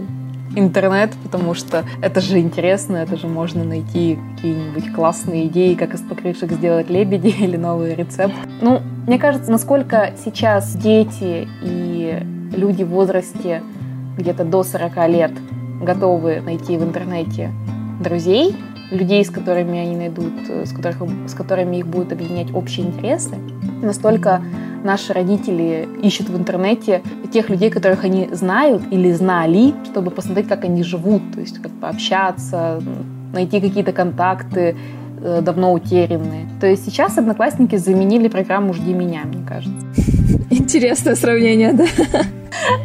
интернет, 0.57 1.13
потому 1.23 1.55
что 1.55 1.85
это 2.03 2.21
же 2.21 2.39
интересно, 2.39 2.97
это 2.97 3.17
же 3.17 3.29
можно 3.29 3.65
найти 3.65 4.19
какие-нибудь 4.37 4.93
классные 4.93 5.47
идеи, 5.47 5.75
как 5.75 5.95
из 5.95 6.01
покрышек 6.01 6.53
сделать 6.53 6.91
лебеди 6.91 7.29
или 7.39 7.57
новый 7.57 7.95
рецепт. 7.95 8.35
Ну, 8.61 8.81
мне 9.07 9.19
кажется, 9.19 9.51
насколько 9.51 10.13
сейчас 10.25 10.75
дети 10.75 11.49
и 11.63 12.23
люди 12.57 12.83
в 12.83 12.89
возрасте 12.89 13.63
где-то 14.21 14.45
до 14.45 14.63
40 14.63 15.09
лет 15.09 15.33
готовы 15.81 16.41
найти 16.41 16.77
в 16.77 16.83
интернете 16.83 17.51
друзей, 18.01 18.55
людей, 18.91 19.25
с 19.25 19.31
которыми 19.31 19.79
они 19.79 19.97
найдут, 19.97 20.33
с, 20.49 20.73
которых, 20.73 20.99
с 21.27 21.35
которыми 21.35 21.77
их 21.77 21.87
будут 21.87 22.13
объединять 22.13 22.53
общие 22.55 22.87
интересы, 22.87 23.37
настолько 23.83 24.43
наши 24.83 25.13
родители 25.13 25.89
ищут 26.03 26.29
в 26.29 26.37
интернете 26.37 27.03
тех 27.33 27.49
людей, 27.49 27.71
которых 27.71 28.05
они 28.05 28.29
знают 28.33 28.83
или 28.91 29.13
знали, 29.13 29.75
чтобы 29.85 30.11
посмотреть, 30.11 30.49
как 30.49 30.65
они 30.65 30.83
живут, 30.83 31.23
то 31.35 31.41
есть 31.41 31.61
как 31.61 31.71
пообщаться, 31.73 32.83
найти 33.33 33.61
какие-то 33.61 33.93
контакты 33.93 34.77
э, 35.23 35.41
давно 35.43 35.73
утерянные. 35.73 36.49
То 36.61 36.67
есть 36.67 36.85
сейчас 36.85 37.19
одноклассники 37.19 37.77
заменили 37.77 38.29
программу 38.29 38.75
«Жди 38.75 38.93
меня», 38.93 39.23
мне 39.25 39.47
кажется. 39.47 39.87
Интересное 40.51 41.15
сравнение, 41.15 41.73
да? 41.73 41.85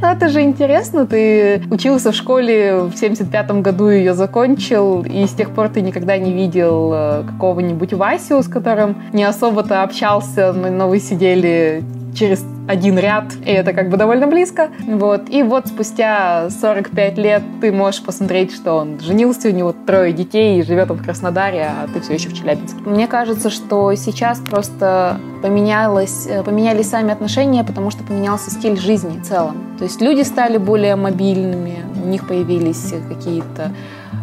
Ну, 0.01 0.07
это 0.07 0.29
же 0.29 0.41
интересно. 0.41 1.05
Ты 1.05 1.63
учился 1.69 2.12
в 2.12 2.15
школе 2.15 2.75
в 2.75 2.93
75-м 2.93 3.62
году, 3.62 3.89
ее 3.89 4.13
закончил, 4.13 5.03
и 5.03 5.25
с 5.25 5.31
тех 5.31 5.51
пор 5.51 5.69
ты 5.69 5.81
никогда 5.81 6.17
не 6.17 6.34
видел 6.34 6.91
э, 6.93 7.24
какого-нибудь 7.25 7.93
Васю, 7.93 8.41
с 8.41 8.48
которым 8.48 8.95
не 9.13 9.24
особо-то 9.24 9.84
общался, 9.84 10.53
но 10.53 10.88
вы 10.88 11.00
сидели 11.00 11.84
через 12.15 12.43
один 12.67 12.98
ряд, 12.98 13.25
и 13.45 13.51
это 13.51 13.74
как 13.74 13.89
бы 13.89 13.98
довольно 13.98 14.27
близко. 14.27 14.69
Вот. 14.88 15.29
И 15.29 15.43
вот 15.43 15.67
спустя 15.67 16.50
45 16.50 17.17
лет 17.17 17.43
ты 17.62 17.72
можешь 17.72 18.01
посмотреть, 18.01 18.53
что 18.53 18.74
он 18.74 19.00
женился, 19.00 19.50
у 19.50 19.51
него 19.51 19.74
трое 19.86 20.13
детей, 20.13 20.60
и 20.60 20.63
живет 20.63 20.89
он 20.89 20.98
в 20.98 21.03
Краснодаре, 21.03 21.69
а 21.69 21.88
ты 21.93 22.01
все 22.01 22.13
еще 22.13 22.29
в 22.29 22.34
Челябинске. 22.34 22.79
Мне 22.86 23.07
кажется, 23.07 23.50
что 23.50 23.93
сейчас 23.95 24.39
просто 24.39 25.19
поменялось, 25.41 26.25
э, 26.27 26.43
поменялись 26.43 26.89
сами 26.89 27.12
отношения, 27.12 27.63
потому 27.63 27.91
что 27.91 28.03
поменялся 28.03 28.50
стиль 28.50 28.79
жизни 28.79 29.19
в 29.19 29.24
целом. 29.24 29.55
То 29.77 29.84
есть 29.84 30.01
люди 30.01 30.24
стали 30.24 30.57
более 30.57 30.95
мобильными, 30.95 31.77
у 32.03 32.07
них 32.07 32.27
появились 32.27 32.93
какие-то 33.10 33.72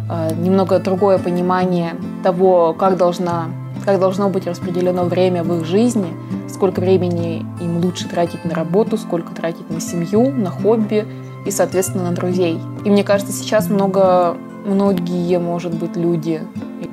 э, 0.09 0.35
немного 0.35 0.79
другое 0.79 1.17
понимание 1.17 1.95
того, 2.23 2.73
как 2.73 2.97
должна 2.97 3.45
как 3.85 3.99
должно 3.99 4.29
быть 4.29 4.47
распределено 4.47 5.03
время 5.03 5.43
в 5.43 5.53
их 5.59 5.65
жизни, 5.65 6.07
сколько 6.49 6.79
времени 6.79 7.45
им 7.61 7.77
лучше 7.77 8.07
тратить 8.07 8.45
на 8.45 8.53
работу, 8.55 8.97
сколько 8.97 9.33
тратить 9.33 9.69
на 9.69 9.79
семью, 9.79 10.31
на 10.31 10.49
хобби 10.49 11.05
и, 11.45 11.51
соответственно, 11.51 12.05
на 12.05 12.11
друзей. 12.15 12.59
И 12.85 12.89
мне 12.89 13.03
кажется, 13.03 13.33
сейчас 13.33 13.69
много, 13.69 14.37
многие, 14.65 15.39
может 15.39 15.73
быть, 15.73 15.95
люди 15.95 16.41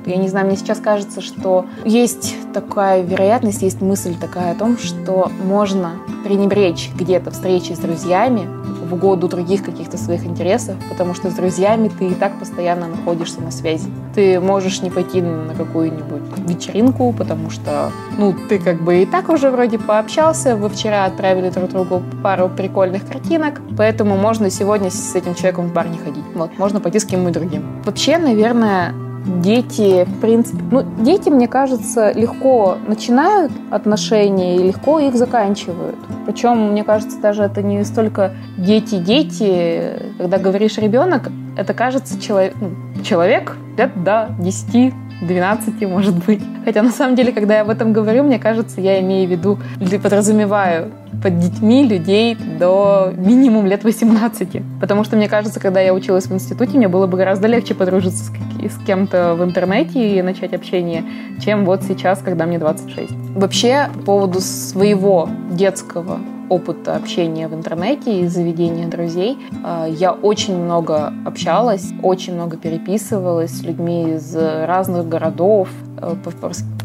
я 0.05 0.17
не 0.17 0.27
знаю, 0.27 0.47
мне 0.47 0.55
сейчас 0.55 0.79
кажется, 0.79 1.21
что 1.21 1.65
есть 1.85 2.35
такая 2.53 3.01
вероятность, 3.01 3.61
есть 3.61 3.81
мысль 3.81 4.15
такая 4.19 4.51
о 4.51 4.55
том, 4.55 4.77
что 4.77 5.31
можно 5.43 5.93
пренебречь 6.23 6.91
где-то 6.95 7.31
встречи 7.31 7.73
с 7.73 7.79
друзьями 7.79 8.47
в 8.91 8.93
угоду 8.93 9.27
других 9.27 9.63
каких-то 9.63 9.97
своих 9.97 10.25
интересов, 10.25 10.75
потому 10.89 11.13
что 11.13 11.29
с 11.29 11.33
друзьями 11.33 11.89
ты 11.97 12.07
и 12.07 12.13
так 12.13 12.37
постоянно 12.39 12.87
находишься 12.87 13.39
на 13.41 13.51
связи. 13.51 13.87
Ты 14.13 14.39
можешь 14.39 14.81
не 14.81 14.89
пойти 14.89 15.21
на 15.21 15.53
какую-нибудь 15.55 16.21
вечеринку, 16.47 17.13
потому 17.17 17.49
что, 17.49 17.91
ну, 18.17 18.35
ты 18.49 18.59
как 18.59 18.81
бы 18.81 19.01
и 19.01 19.05
так 19.05 19.29
уже 19.29 19.49
вроде 19.49 19.79
пообщался, 19.79 20.55
вы 20.55 20.69
вчера 20.69 21.05
отправили 21.05 21.49
друг 21.49 21.69
другу 21.69 22.03
пару 22.21 22.49
прикольных 22.49 23.07
картинок, 23.07 23.61
поэтому 23.77 24.17
можно 24.17 24.49
сегодня 24.49 24.89
с 24.89 25.15
этим 25.15 25.35
человеком 25.35 25.67
в 25.67 25.73
бар 25.73 25.87
не 25.87 25.97
ходить. 25.97 26.25
Вот, 26.35 26.57
можно 26.57 26.79
пойти 26.81 26.99
с 26.99 27.05
кем-нибудь 27.05 27.33
другим. 27.33 27.63
Вообще, 27.85 28.17
наверное, 28.17 28.93
дети, 29.25 30.05
в 30.05 30.19
принципе, 30.19 30.63
ну, 30.71 30.83
дети, 30.99 31.29
мне 31.29 31.47
кажется, 31.47 32.11
легко 32.11 32.77
начинают 32.87 33.51
отношения 33.69 34.55
и 34.57 34.63
легко 34.63 34.99
их 34.99 35.15
заканчивают. 35.15 35.95
Причем, 36.25 36.71
мне 36.71 36.83
кажется, 36.83 37.19
даже 37.19 37.43
это 37.43 37.61
не 37.61 37.83
столько 37.83 38.33
дети-дети, 38.57 40.13
когда 40.17 40.37
говоришь 40.37 40.77
ребенок, 40.77 41.29
это 41.57 41.73
кажется 41.73 42.19
человек, 42.19 42.55
ну, 42.59 43.03
человек 43.03 43.57
лет 43.77 43.91
до 44.03 44.29
10, 44.39 44.93
12, 45.21 45.81
может 45.87 46.15
быть. 46.25 46.41
Хотя 46.65 46.81
на 46.81 46.91
самом 46.91 47.15
деле, 47.15 47.31
когда 47.31 47.55
я 47.55 47.61
об 47.61 47.69
этом 47.69 47.93
говорю, 47.93 48.23
мне 48.23 48.39
кажется, 48.39 48.81
я 48.81 48.99
имею 48.99 49.27
в 49.27 49.31
виду, 49.31 49.59
или 49.79 49.97
подразумеваю 49.97 50.91
под 51.21 51.39
детьми 51.39 51.87
людей 51.87 52.35
до 52.35 53.13
минимум 53.15 53.67
лет 53.67 53.83
18. 53.83 54.61
Потому 54.79 55.03
что 55.03 55.15
мне 55.15 55.29
кажется, 55.29 55.59
когда 55.59 55.79
я 55.79 55.93
училась 55.93 56.25
в 56.25 56.33
институте, 56.33 56.77
мне 56.77 56.87
было 56.87 57.07
бы 57.07 57.17
гораздо 57.17 57.47
легче 57.47 57.75
подружиться 57.75 58.25
с, 58.25 58.29
с 58.29 58.85
кем-то 58.85 59.35
в 59.35 59.43
интернете 59.43 60.17
и 60.17 60.21
начать 60.21 60.53
общение, 60.53 61.03
чем 61.43 61.65
вот 61.65 61.83
сейчас, 61.83 62.19
когда 62.19 62.45
мне 62.45 62.59
26. 62.59 63.11
Вообще, 63.35 63.89
по 63.93 64.01
поводу 64.01 64.41
своего 64.41 65.29
детского 65.51 66.19
опыта 66.51 66.97
общения 66.97 67.47
в 67.47 67.53
интернете 67.53 68.21
и 68.21 68.27
заведения 68.27 68.87
друзей. 68.87 69.37
А, 69.63 69.87
я 69.87 70.11
очень 70.11 70.57
много 70.57 71.13
общалась, 71.25 71.93
очень 72.03 72.33
много 72.33 72.57
переписывалась 72.57 73.51
с 73.51 73.63
людьми 73.63 74.15
из 74.15 74.35
разных 74.35 75.07
городов, 75.07 75.69
э, 76.01 76.15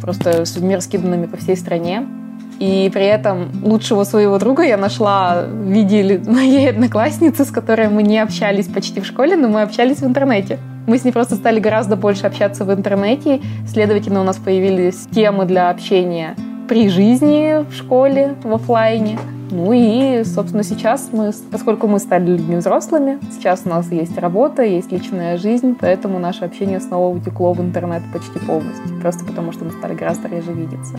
просто 0.01 0.45
с 0.45 0.55
людьми 0.55 0.77
раскиданными 0.77 1.27
по 1.27 1.37
всей 1.37 1.57
стране. 1.57 2.07
И 2.61 2.91
при 2.95 3.05
этом 3.05 3.51
лучшего 3.65 4.05
своего 4.05 4.39
друга 4.39 4.63
я 4.63 4.77
нашла 4.77 5.43
в 5.43 5.71
виде 5.71 6.23
моей 6.27 6.71
одноклассницы, 6.71 7.45
с 7.45 7.51
которой 7.51 7.89
мы 7.89 8.05
не 8.05 8.21
общались 8.21 8.67
почти 8.67 9.01
в 9.01 9.07
школе, 9.07 9.37
но 9.37 9.49
мы 9.49 9.63
общались 9.63 9.99
в 9.99 10.07
интернете. 10.07 10.59
Мы 10.87 10.99
с 10.99 11.05
ней 11.05 11.11
просто 11.11 11.35
стали 11.35 11.59
гораздо 11.59 11.97
больше 11.97 12.27
общаться 12.27 12.65
в 12.65 12.73
интернете, 12.73 13.41
следовательно, 13.67 14.21
у 14.21 14.25
нас 14.25 14.37
появились 14.37 15.09
темы 15.13 15.45
для 15.45 15.71
общения 15.71 16.37
при 16.69 16.89
жизни 16.89 17.65
в 17.69 17.73
школе, 17.75 18.35
в 18.43 18.53
офлайне. 18.53 19.19
Ну 19.51 19.73
и, 19.73 20.25
собственно, 20.25 20.65
сейчас 20.65 21.11
мы, 21.13 21.31
поскольку 21.53 21.87
мы 21.87 22.01
стали 22.01 22.27
людьми 22.33 22.57
взрослыми, 22.57 23.19
сейчас 23.31 23.63
у 23.65 23.69
нас 23.69 23.91
есть 23.93 24.19
работа, 24.19 24.63
есть 24.63 24.91
личная 24.91 25.37
жизнь, 25.37 25.77
поэтому 25.81 26.19
наше 26.19 26.45
общение 26.45 26.81
снова 26.81 27.17
утекло 27.17 27.53
в 27.53 27.61
интернет 27.61 28.03
почти 28.13 28.41
полностью, 28.41 29.01
просто 29.01 29.25
потому 29.25 29.53
что 29.53 29.65
мы 29.65 29.71
стали 29.71 29.95
гораздо 29.95 30.27
реже 30.29 30.53
видеться. 30.53 30.99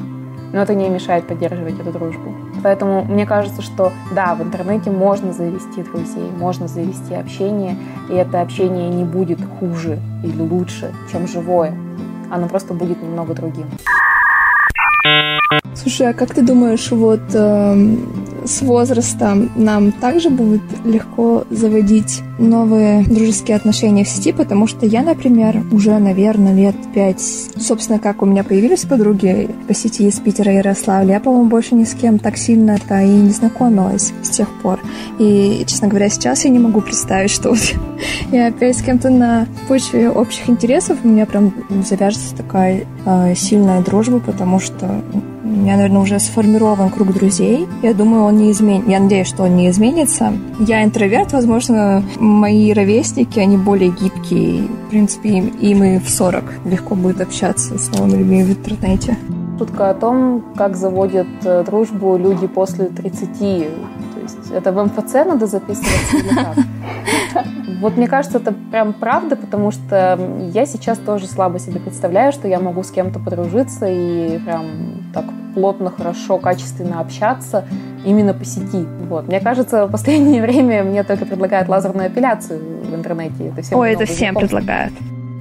Но 0.53 0.61
это 0.61 0.73
не 0.75 0.87
мешает 0.87 1.27
поддерживать 1.27 1.77
эту 1.77 1.91
дружбу. 1.91 2.33
Поэтому 2.63 3.03
мне 3.03 3.25
кажется, 3.25 3.61
что 3.61 3.91
да, 4.15 4.33
в 4.33 4.41
интернете 4.41 4.91
можно 4.91 5.33
завести 5.33 5.83
друзей, 5.83 6.31
можно 6.39 6.69
завести 6.69 7.15
общение, 7.15 7.75
и 8.09 8.13
это 8.13 8.39
общение 8.39 8.87
не 8.87 9.03
будет 9.03 9.39
хуже 9.59 9.99
или 10.23 10.41
лучше, 10.41 10.93
чем 11.11 11.27
живое. 11.27 11.73
Оно 12.31 12.47
просто 12.47 12.73
будет 12.73 13.03
немного 13.03 13.33
другим. 13.33 13.65
Слушай, 15.81 16.09
а 16.09 16.13
как 16.13 16.33
ты 16.33 16.41
думаешь, 16.41 16.89
вот 16.89 17.21
э, 17.33 17.97
с 18.45 18.61
возрастом 18.61 19.51
нам 19.55 19.91
также 19.91 20.31
будет 20.31 20.63
легко 20.85 21.45
заводить 21.51 22.21
новые 22.39 23.03
дружеские 23.03 23.57
отношения 23.57 24.03
в 24.03 24.09
сети, 24.09 24.31
потому 24.31 24.65
что 24.65 24.87
я, 24.87 25.03
например, 25.03 25.63
уже, 25.71 25.97
наверное, 25.99 26.55
лет 26.55 26.75
пять, 26.95 27.21
собственно, 27.21 27.99
как 27.99 28.23
у 28.23 28.25
меня 28.25 28.43
появились 28.43 28.85
подруги 28.85 29.51
по 29.67 29.75
сети 29.75 30.07
из 30.07 30.19
Питера 30.19 30.51
и 30.51 30.55
Ярославля, 30.55 31.13
я, 31.13 31.19
по-моему, 31.19 31.47
больше 31.47 31.75
ни 31.75 31.83
с 31.83 31.93
кем 31.93 32.17
так 32.17 32.37
сильно-то 32.37 32.99
и 33.01 33.09
не 33.09 33.29
знакомилась 33.29 34.13
с 34.23 34.29
тех 34.29 34.49
пор. 34.61 34.79
И, 35.19 35.63
честно 35.67 35.89
говоря, 35.89 36.09
сейчас 36.09 36.43
я 36.43 36.49
не 36.49 36.59
могу 36.59 36.81
представить, 36.81 37.29
что 37.29 37.49
вот 37.49 37.75
я 38.31 38.47
опять 38.47 38.77
с 38.77 38.81
кем-то 38.81 39.11
на 39.11 39.47
почве 39.67 40.09
общих 40.09 40.49
интересов 40.49 40.97
у 41.03 41.07
меня 41.07 41.27
прям 41.27 41.53
завяжется 41.87 42.35
такая 42.35 42.85
э, 43.05 43.35
сильная 43.35 43.83
дружба, 43.83 44.19
потому 44.19 44.59
что 44.59 45.03
у 45.47 45.49
меня, 45.49 45.77
наверное, 45.77 46.01
уже 46.01 46.19
сформирован 46.19 46.89
круг 46.89 47.13
друзей. 47.13 47.67
Я 47.81 47.93
думаю, 47.93 48.23
он 48.23 48.37
не 48.37 48.51
изменится. 48.51 48.91
Я 48.91 48.99
надеюсь, 48.99 49.27
что 49.27 49.43
он 49.43 49.55
не 49.55 49.69
изменится. 49.69 50.33
Я 50.59 50.83
интроверт, 50.83 51.31
возможно, 51.31 52.03
мои 52.19 52.73
ровесники, 52.73 53.39
они 53.39 53.57
более 53.57 53.89
гибкие. 53.89 54.63
В 54.63 54.89
принципе, 54.89 55.29
им, 55.29 55.47
им 55.47 55.83
и 55.83 55.99
в 55.99 56.09
40 56.09 56.43
легко 56.65 56.95
будет 56.95 57.21
общаться 57.21 57.77
с 57.77 57.89
новыми 57.91 58.17
людьми 58.17 58.43
в 58.43 58.49
интернете. 58.49 59.17
Шутка 59.57 59.89
о 59.89 59.93
том, 59.93 60.43
как 60.55 60.75
заводят 60.75 61.27
э, 61.43 61.63
дружбу 61.63 62.17
люди 62.17 62.45
после 62.47 62.85
30. 62.85 63.39
То 63.39 63.45
есть 64.21 64.51
это 64.53 64.71
в 64.71 64.83
МФЦ 64.83 65.13
надо 65.25 65.47
записываться 65.47 66.17
или 66.17 66.29
как? 66.29 66.57
Вот 67.79 67.95
мне 67.95 68.07
кажется, 68.07 68.39
это 68.39 68.53
прям 68.71 68.91
правда, 68.91 69.35
потому 69.35 69.69
что 69.69 70.19
я 70.51 70.65
сейчас 70.65 70.97
тоже 70.97 71.27
слабо 71.27 71.59
себе 71.59 71.79
представляю, 71.79 72.31
что 72.31 72.47
я 72.47 72.59
могу 72.59 72.81
с 72.81 72.89
кем-то 72.89 73.19
подружиться 73.19 73.85
и 73.87 74.39
прям 74.39 74.96
так 75.17 75.25
плотно, 75.55 75.89
хорошо, 75.89 76.37
качественно 76.37 76.99
общаться 76.99 77.65
именно 78.05 78.33
по 78.33 78.45
сети. 78.45 78.85
Вот. 79.09 79.27
Мне 79.27 79.39
кажется, 79.39 79.87
в 79.87 79.91
последнее 79.91 80.41
время 80.47 80.83
мне 80.83 81.03
только 81.03 81.25
предлагают 81.25 81.67
лазерную 81.67 82.09
эпиляцию 82.09 82.61
в 82.83 82.95
интернете. 82.95 83.47
Это 83.47 83.61
всем 83.61 83.79
Ой, 83.79 83.93
это 83.93 84.05
всем 84.05 84.35
предлагают. 84.35 84.93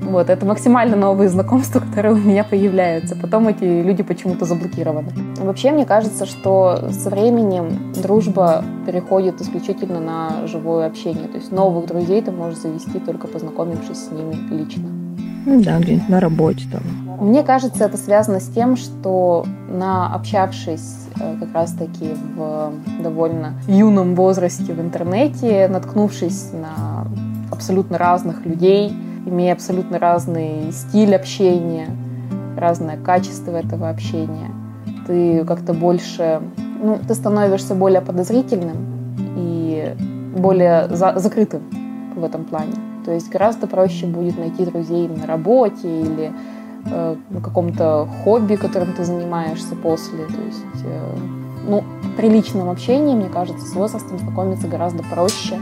Вот, 0.03 0.31
это 0.31 0.47
максимально 0.47 0.97
новые 0.97 1.29
знакомства, 1.37 1.81
которые 1.81 2.15
у 2.15 2.17
меня 2.17 2.45
появляются. 2.45 3.17
Потом 3.17 3.49
эти 3.49 3.65
люди 3.65 4.03
почему-то 4.03 4.47
заблокированы. 4.47 5.11
Вообще, 5.37 5.73
мне 5.73 5.85
кажется, 5.85 6.25
что 6.25 6.89
со 6.91 7.11
временем 7.11 7.93
дружба 7.93 8.65
переходит 8.87 9.41
исключительно 9.43 10.01
на 10.01 10.47
живое 10.47 10.87
общение. 10.87 11.29
То 11.29 11.37
есть 11.37 11.53
новых 11.53 11.87
друзей 11.87 12.23
ты 12.23 12.31
можешь 12.31 12.61
завести 12.61 12.99
только 13.01 13.27
познакомившись 13.27 14.07
с 14.07 14.11
ними 14.11 14.37
лично. 14.51 15.06
Ну 15.47 15.63
да, 15.63 15.79
где-нибудь 15.79 16.09
на 16.09 16.21
работе 16.21 16.67
там. 16.71 16.83
Мне 17.21 17.45
кажется, 17.45 17.85
это 17.85 17.97
связано 17.97 18.41
с 18.41 18.49
тем, 18.49 18.77
что 18.77 19.47
на 19.69 20.13
общавшись 20.13 21.07
э, 21.19 21.37
как 21.39 21.55
раз-таки 21.55 22.11
в 22.37 22.73
довольно 23.01 23.55
юном 23.69 24.17
возрасте 24.17 24.73
в 24.75 24.81
интернете, 24.81 25.69
наткнувшись 25.69 26.51
на 26.53 27.07
абсолютно 27.53 27.97
разных 27.97 28.45
людей, 28.45 28.93
имея 29.25 29.53
абсолютно 29.53 30.01
разный 30.01 30.73
стиль 30.73 31.15
общения, 31.15 31.87
разное 32.57 32.97
качество 32.97 33.57
этого 33.57 33.89
общения. 33.89 34.51
Ты 35.07 35.45
как-то 35.45 35.73
больше, 35.75 36.43
ну, 36.83 36.99
ты 37.07 37.15
становишься 37.15 37.77
более 37.77 38.01
подозрительным 38.01 38.77
и 39.37 39.95
более 40.37 40.89
за, 40.89 41.19
закрытым 41.19 41.63
в 42.17 42.25
этом 42.25 42.45
плане. 42.45 42.73
То 43.07 43.13
есть 43.13 43.31
гораздо 43.31 43.69
проще 43.69 44.07
будет 44.07 44.37
найти 44.37 44.65
друзей 44.65 45.07
на 45.07 45.27
работе 45.27 45.89
или 45.89 46.33
э, 46.91 47.17
на 47.31 47.41
каком-то 47.41 48.09
хобби, 48.25 48.57
которым 48.57 48.95
ты 48.95 49.05
занимаешься 49.05 49.77
после. 49.77 50.27
То 50.27 50.43
есть, 50.45 50.85
э, 50.85 51.17
ну, 51.69 51.85
при 52.17 52.29
личном 52.29 52.69
общении, 52.69 53.15
мне 53.15 53.29
кажется, 53.29 53.65
с 53.65 53.75
возрастом 53.75 54.19
знакомиться 54.19 54.67
гораздо 54.67 55.05
проще 55.05 55.61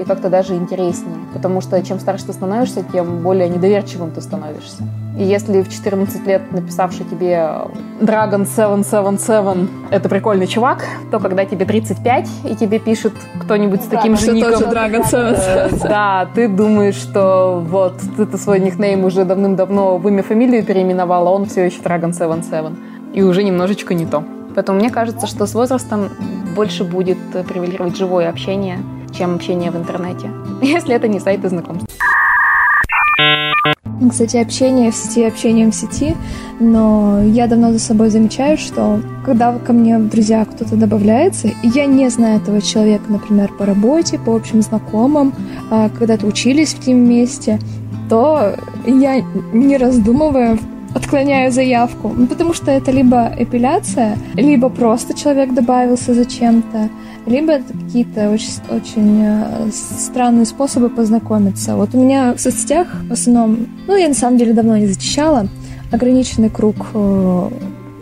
и 0.00 0.04
как-то 0.04 0.30
даже 0.30 0.54
интереснее. 0.54 1.16
Потому 1.32 1.60
что 1.60 1.80
чем 1.82 2.00
старше 2.00 2.26
ты 2.26 2.32
становишься, 2.32 2.82
тем 2.82 3.18
более 3.22 3.48
недоверчивым 3.48 4.10
ты 4.10 4.20
становишься. 4.20 4.82
И 5.18 5.24
если 5.24 5.60
в 5.60 5.68
14 5.68 6.26
лет 6.26 6.50
написавший 6.52 7.04
тебе 7.04 7.52
Dragon 8.00 8.46
777 8.46 9.68
это 9.90 10.08
прикольный 10.08 10.46
чувак, 10.46 10.84
то 11.10 11.18
когда 11.18 11.44
тебе 11.44 11.66
35 11.66 12.28
и 12.44 12.56
тебе 12.56 12.78
пишет 12.78 13.12
кто-нибудь 13.40 13.82
с 13.82 13.86
таким 13.86 14.16
же 14.16 14.32
ником... 14.32 14.52
Тоже 14.52 14.64
Dragon 14.66 15.04
777. 15.04 15.86
Э, 15.86 15.88
да, 15.88 16.28
ты 16.34 16.48
думаешь, 16.48 16.94
что 16.94 17.62
вот 17.66 18.00
ты-то 18.16 18.38
свой 18.38 18.60
никнейм 18.60 19.04
уже 19.04 19.24
давным-давно 19.24 19.98
в 19.98 20.08
имя 20.08 20.22
фамилию 20.22 20.64
переименовал, 20.64 21.28
а 21.28 21.30
он 21.32 21.44
все 21.44 21.66
еще 21.66 21.80
Dragon 21.80 22.14
77. 22.14 22.76
И 23.12 23.22
уже 23.22 23.42
немножечко 23.42 23.92
не 23.92 24.06
то. 24.06 24.24
Поэтому 24.54 24.78
мне 24.78 24.90
кажется, 24.90 25.26
что 25.26 25.46
с 25.46 25.54
возрастом 25.54 26.08
больше 26.56 26.84
будет 26.84 27.18
превалировать 27.48 27.96
живое 27.96 28.28
общение, 28.28 28.78
чем 29.20 29.34
общение 29.34 29.70
в 29.70 29.76
интернете. 29.76 30.30
Если 30.62 30.94
это 30.94 31.06
не 31.06 31.20
сайты 31.20 31.50
знакомств. 31.50 31.86
Кстати, 34.10 34.38
общение 34.38 34.90
в 34.90 34.94
сети 34.94 35.24
общением 35.24 35.72
в 35.72 35.74
сети, 35.74 36.16
но 36.58 37.22
я 37.22 37.46
давно 37.46 37.70
за 37.70 37.78
собой 37.78 38.08
замечаю, 38.08 38.56
что 38.56 38.98
когда 39.26 39.52
ко 39.58 39.74
мне 39.74 39.98
в 39.98 40.08
друзья 40.08 40.46
кто-то 40.46 40.74
добавляется, 40.76 41.48
и 41.48 41.68
я 41.68 41.84
не 41.84 42.08
знаю 42.08 42.40
этого 42.40 42.62
человека, 42.62 43.04
например, 43.08 43.52
по 43.58 43.66
работе, 43.66 44.18
по 44.18 44.34
общим 44.34 44.62
знакомым, 44.62 45.34
а, 45.70 45.90
когда-то 45.90 46.26
учились 46.26 46.72
в 46.72 46.80
тем 46.80 46.96
месте, 47.06 47.58
то 48.08 48.54
я, 48.86 49.20
не 49.52 49.76
раздумывая, 49.76 50.58
отклоняю 50.94 51.52
заявку, 51.52 52.12
ну, 52.16 52.26
потому 52.26 52.54
что 52.54 52.70
это 52.70 52.90
либо 52.90 53.30
эпиляция, 53.38 54.16
либо 54.34 54.70
просто 54.70 55.14
человек 55.14 55.52
добавился 55.52 56.14
зачем-то, 56.14 56.88
либо 57.26 57.52
это 57.52 57.72
какие-то 57.72 58.30
очень, 58.30 58.52
очень 58.70 59.22
э, 59.24 59.70
странные 59.72 60.46
способы 60.46 60.88
познакомиться. 60.90 61.76
Вот 61.76 61.94
у 61.94 61.98
меня 61.98 62.34
в 62.34 62.40
соцсетях 62.40 62.88
в 63.08 63.12
основном, 63.12 63.66
ну, 63.86 63.96
я 63.96 64.08
на 64.08 64.14
самом 64.14 64.38
деле 64.38 64.52
давно 64.52 64.76
не 64.76 64.86
зачищала, 64.86 65.48
ограниченный 65.92 66.50
круг 66.50 66.76
э, 66.94 67.50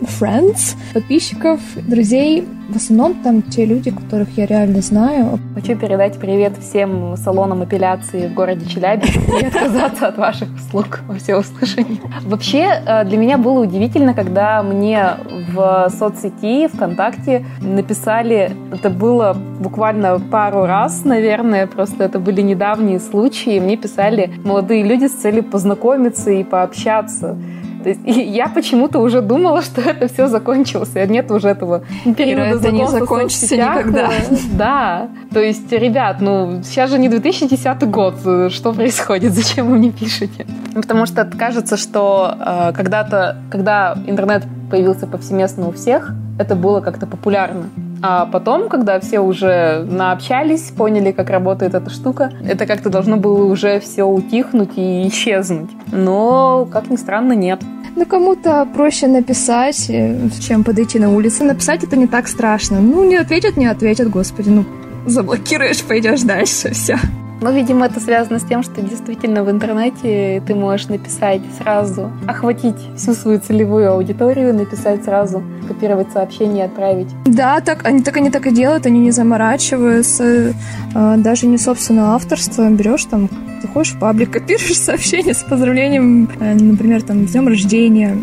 friends, 0.01 0.75
подписчиков, 0.93 1.59
друзей. 1.75 2.45
В 2.69 2.75
основном 2.75 3.15
там 3.23 3.41
те 3.41 3.65
люди, 3.65 3.89
которых 3.89 4.37
я 4.37 4.45
реально 4.45 4.81
знаю. 4.81 5.39
Хочу 5.55 5.75
передать 5.75 6.19
привет 6.19 6.55
всем 6.57 7.17
салонам 7.17 7.63
эпиляции 7.63 8.27
в 8.27 8.35
городе 8.35 8.67
Челябинск 8.67 9.17
и 9.41 9.45
отказаться 9.45 10.07
от 10.07 10.17
ваших 10.19 10.49
услуг 10.53 10.99
во 11.07 11.15
всеуслышание. 11.15 11.99
Вообще, 12.25 12.69
э, 12.85 13.05
для 13.05 13.17
меня 13.17 13.39
было 13.39 13.61
удивительно, 13.61 14.13
когда 14.13 14.61
мне 14.61 15.15
в 15.51 15.89
соцсети, 15.97 16.67
ВКонтакте 16.67 17.43
написали, 17.59 18.51
это 18.71 18.91
было 18.91 19.35
буквально 19.59 20.19
пару 20.19 20.67
раз, 20.67 21.03
наверное, 21.05 21.65
просто 21.65 22.03
это 22.03 22.19
были 22.19 22.41
недавние 22.41 22.99
случаи, 22.99 23.59
мне 23.59 23.77
писали 23.77 24.31
молодые 24.45 24.83
люди 24.83 25.07
с 25.07 25.13
целью 25.13 25.43
познакомиться 25.43 26.29
и 26.29 26.43
пообщаться. 26.43 27.35
То 27.83 27.89
есть 27.89 28.01
я 28.05 28.47
почему-то 28.47 28.99
уже 28.99 29.21
думала, 29.21 29.61
что 29.61 29.81
это 29.81 30.07
все 30.07 30.27
закончилось, 30.27 30.91
и 30.95 31.07
нет 31.07 31.31
уже 31.31 31.49
этого 31.49 31.83
периода 32.17 32.57
это 32.57 32.71
не 32.71 32.87
закончится 32.87 33.55
никогда. 33.55 34.09
Да, 34.53 35.09
то 35.33 35.39
есть, 35.39 35.71
ребят, 35.71 36.17
ну, 36.21 36.61
сейчас 36.63 36.89
же 36.89 36.99
не 36.99 37.09
2010 37.09 37.89
год, 37.89 38.15
что 38.51 38.73
происходит, 38.73 39.33
зачем 39.33 39.69
вы 39.69 39.77
мне 39.77 39.91
пишете? 39.91 40.45
Потому 40.73 41.05
что 41.05 41.25
кажется, 41.25 41.77
что 41.77 42.35
э, 42.39 42.73
когда-то, 42.73 43.37
когда 43.51 43.97
интернет 44.07 44.43
появился 44.69 45.07
повсеместно 45.07 45.67
у 45.67 45.71
всех, 45.71 46.13
это 46.37 46.55
было 46.55 46.81
как-то 46.81 47.07
популярно. 47.07 47.69
А 48.01 48.25
потом, 48.25 48.69
когда 48.69 48.99
все 48.99 49.19
уже 49.19 49.85
наобщались, 49.89 50.71
поняли, 50.71 51.11
как 51.11 51.29
работает 51.29 51.73
эта 51.73 51.89
штука, 51.89 52.31
это 52.47 52.65
как-то 52.65 52.89
должно 52.89 53.17
было 53.17 53.45
уже 53.45 53.79
все 53.79 54.03
утихнуть 54.03 54.77
и 54.77 55.07
исчезнуть. 55.07 55.69
Но, 55.91 56.67
как 56.71 56.89
ни 56.89 56.95
странно, 56.95 57.33
нет. 57.33 57.61
Ну, 57.95 58.05
кому-то 58.05 58.65
проще 58.73 59.07
написать, 59.07 59.89
э, 59.89 60.29
чем 60.39 60.63
подойти 60.63 60.99
на 60.99 61.13
улицу. 61.13 61.43
Написать 61.43 61.83
это 61.83 61.97
не 61.97 62.07
так 62.07 62.27
страшно. 62.27 62.79
Ну, 62.79 63.03
не 63.03 63.17
ответят, 63.17 63.57
не 63.57 63.65
ответят, 63.65 64.09
господи, 64.09 64.49
ну, 64.49 64.65
заблокируешь, 65.05 65.83
пойдешь 65.83 66.21
дальше, 66.21 66.71
все. 66.71 66.97
Ну, 67.41 67.53
видимо, 67.53 67.85
это 67.85 67.99
связано 67.99 68.39
с 68.39 68.43
тем, 68.43 68.63
что 68.63 68.81
действительно 68.81 69.43
в 69.43 69.51
интернете 69.51 70.41
ты 70.45 70.55
можешь 70.55 70.87
написать 70.87 71.41
сразу, 71.57 72.11
охватить 72.27 72.75
всю 72.97 73.13
свою 73.13 73.39
целевую 73.39 73.91
аудиторию, 73.91 74.53
написать 74.53 75.03
сразу, 75.05 75.41
копировать 75.67 76.11
сообщение 76.11 76.65
и 76.65 76.67
отправить. 76.67 77.07
Да, 77.25 77.61
так 77.61 77.85
они 77.85 78.01
так 78.01 78.17
они 78.17 78.29
так 78.29 78.45
и 78.47 78.51
делают, 78.51 78.85
они 78.85 78.99
не 78.99 79.11
заморачиваются, 79.11 80.53
а, 80.93 81.17
даже 81.17 81.47
не 81.47 81.57
собственного 81.57 82.15
авторства. 82.15 82.69
Берешь 82.69 83.05
там, 83.05 83.29
заходишь 83.61 83.93
в 83.93 83.99
паблик, 83.99 84.31
копируешь 84.33 84.77
сообщение 84.77 85.33
с 85.33 85.43
поздравлением, 85.43 86.29
э, 86.39 86.53
например, 86.55 87.03
там, 87.03 87.27
с 87.27 87.31
днем 87.31 87.47
рождения, 87.47 88.17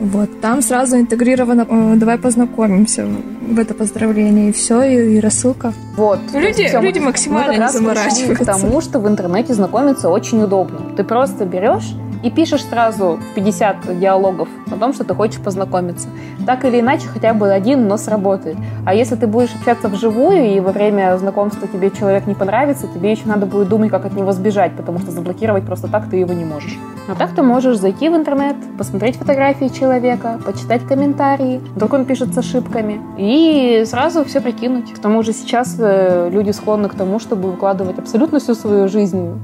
вот, 0.00 0.40
там 0.40 0.62
сразу 0.62 0.96
интегрировано 0.96 1.66
э, 1.68 1.96
«давай 1.96 2.16
познакомимся» 2.16 3.06
в 3.42 3.58
это 3.58 3.74
поздравление, 3.74 4.48
и 4.48 4.52
все, 4.52 4.82
и, 4.82 5.16
и 5.16 5.20
рассылка. 5.20 5.74
Вот. 5.96 6.18
Люди, 6.32 6.66
все, 6.66 6.80
люди 6.80 6.98
максимально 6.98 7.62
не 7.62 7.68
заморачиваются. 7.68 8.44
к 8.44 8.46
тому, 8.46 8.80
что 8.80 8.98
в 8.98 9.06
интернете 9.06 9.52
знакомиться 9.52 10.08
очень 10.08 10.42
удобно. 10.42 10.80
Ты 10.96 11.04
просто 11.04 11.44
берешь 11.44 11.92
и 12.22 12.30
пишешь 12.30 12.64
сразу 12.64 13.18
50 13.34 13.98
диалогов 13.98 14.48
о 14.70 14.76
том, 14.76 14.92
что 14.92 15.04
ты 15.04 15.14
хочешь 15.14 15.40
познакомиться. 15.40 16.08
Так 16.46 16.64
или 16.64 16.80
иначе, 16.80 17.08
хотя 17.08 17.34
бы 17.34 17.50
один, 17.50 17.88
но 17.88 17.96
сработает. 17.96 18.56
А 18.86 18.94
если 18.94 19.16
ты 19.16 19.26
будешь 19.26 19.54
общаться 19.54 19.88
вживую, 19.88 20.54
и 20.54 20.60
во 20.60 20.72
время 20.72 21.16
знакомства 21.18 21.68
тебе 21.68 21.90
человек 21.90 22.26
не 22.26 22.34
понравится, 22.34 22.86
тебе 22.88 23.10
еще 23.10 23.26
надо 23.26 23.46
будет 23.46 23.68
думать, 23.68 23.90
как 23.90 24.04
от 24.04 24.14
него 24.14 24.32
сбежать, 24.32 24.72
потому 24.76 24.98
что 24.98 25.10
заблокировать 25.10 25.64
просто 25.64 25.88
так 25.88 26.08
ты 26.08 26.16
его 26.16 26.32
не 26.32 26.44
можешь. 26.44 26.78
А 27.08 27.14
так 27.14 27.34
ты 27.34 27.42
можешь 27.42 27.78
зайти 27.78 28.08
в 28.08 28.14
интернет, 28.14 28.56
посмотреть 28.78 29.16
фотографии 29.16 29.68
человека, 29.68 30.40
почитать 30.44 30.86
комментарии, 30.86 31.60
вдруг 31.74 31.92
он 31.92 32.04
пишет 32.04 32.34
с 32.34 32.38
ошибками, 32.38 33.00
и 33.18 33.84
сразу 33.86 34.24
все 34.24 34.40
прикинуть. 34.40 34.92
К 34.92 34.98
тому 34.98 35.22
же 35.22 35.32
сейчас 35.32 35.76
э, 35.78 36.28
люди 36.30 36.50
склонны 36.50 36.88
к 36.88 36.94
тому, 36.94 37.18
чтобы 37.18 37.50
выкладывать 37.50 37.98
абсолютно 37.98 38.38
всю 38.38 38.54
свою 38.54 38.88
жизнь 38.88 39.38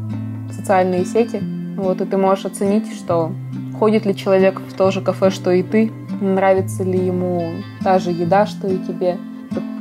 в 0.48 0.54
социальные 0.54 1.04
сети, 1.04 1.42
вот, 1.76 2.00
и 2.00 2.04
ты 2.04 2.16
можешь 2.16 2.46
оценить, 2.46 2.92
что 2.94 3.32
ходит 3.78 4.06
ли 4.06 4.16
человек 4.16 4.60
в 4.60 4.72
то 4.74 4.90
же 4.90 5.00
кафе, 5.00 5.30
что 5.30 5.50
и 5.50 5.62
ты, 5.62 5.92
нравится 6.20 6.82
ли 6.82 6.98
ему 6.98 7.52
та 7.82 7.98
же 7.98 8.10
еда, 8.10 8.46
что 8.46 8.66
и 8.68 8.78
тебе, 8.78 9.18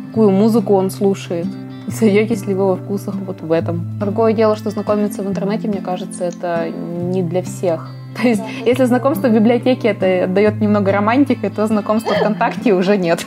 какую 0.08 0.32
музыку 0.32 0.74
он 0.74 0.90
слушает, 0.90 1.48
и 1.88 1.92
сойдетесь 1.92 2.46
ли 2.46 2.54
вы 2.54 2.68
во 2.68 2.76
вкусах 2.76 3.16
вот 3.16 3.42
в 3.42 3.52
этом. 3.52 3.98
Другое 4.00 4.34
дело, 4.34 4.56
что 4.56 4.70
знакомиться 4.70 5.24
в 5.24 5.28
интернете, 5.28 5.68
мне 5.68 5.82
кажется, 5.82 6.26
это 6.26 6.70
не 6.70 7.24
для 7.24 7.42
всех. 7.42 7.90
То 8.22 8.28
есть, 8.28 8.42
если 8.66 8.86
знакомство 8.86 9.28
в 9.28 9.34
библиотеке 9.34 9.90
это 9.90 10.24
отдает 10.24 10.62
немного 10.62 10.92
романтикой, 10.92 11.50
то 11.50 11.68
знакомство 11.68 12.14
ВКонтакте 12.14 12.74
уже 12.74 12.98
нет. 12.98 13.26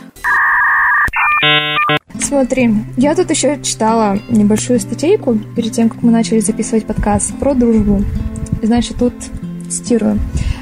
Смотри, 2.18 2.74
я 2.96 3.14
тут 3.14 3.31
еще 3.31 3.62
читала 3.62 4.18
небольшую 4.28 4.81
статейку 4.81 5.37
перед 5.57 5.72
тем, 5.72 5.88
как 5.88 6.02
мы 6.02 6.11
начали 6.11 6.40
записывать 6.40 6.87
подкаст 6.87 7.38
про 7.38 7.54
дружбу. 7.54 8.02
Значит, 8.62 8.97
тут 8.99 9.14
цитирую. 9.68 10.18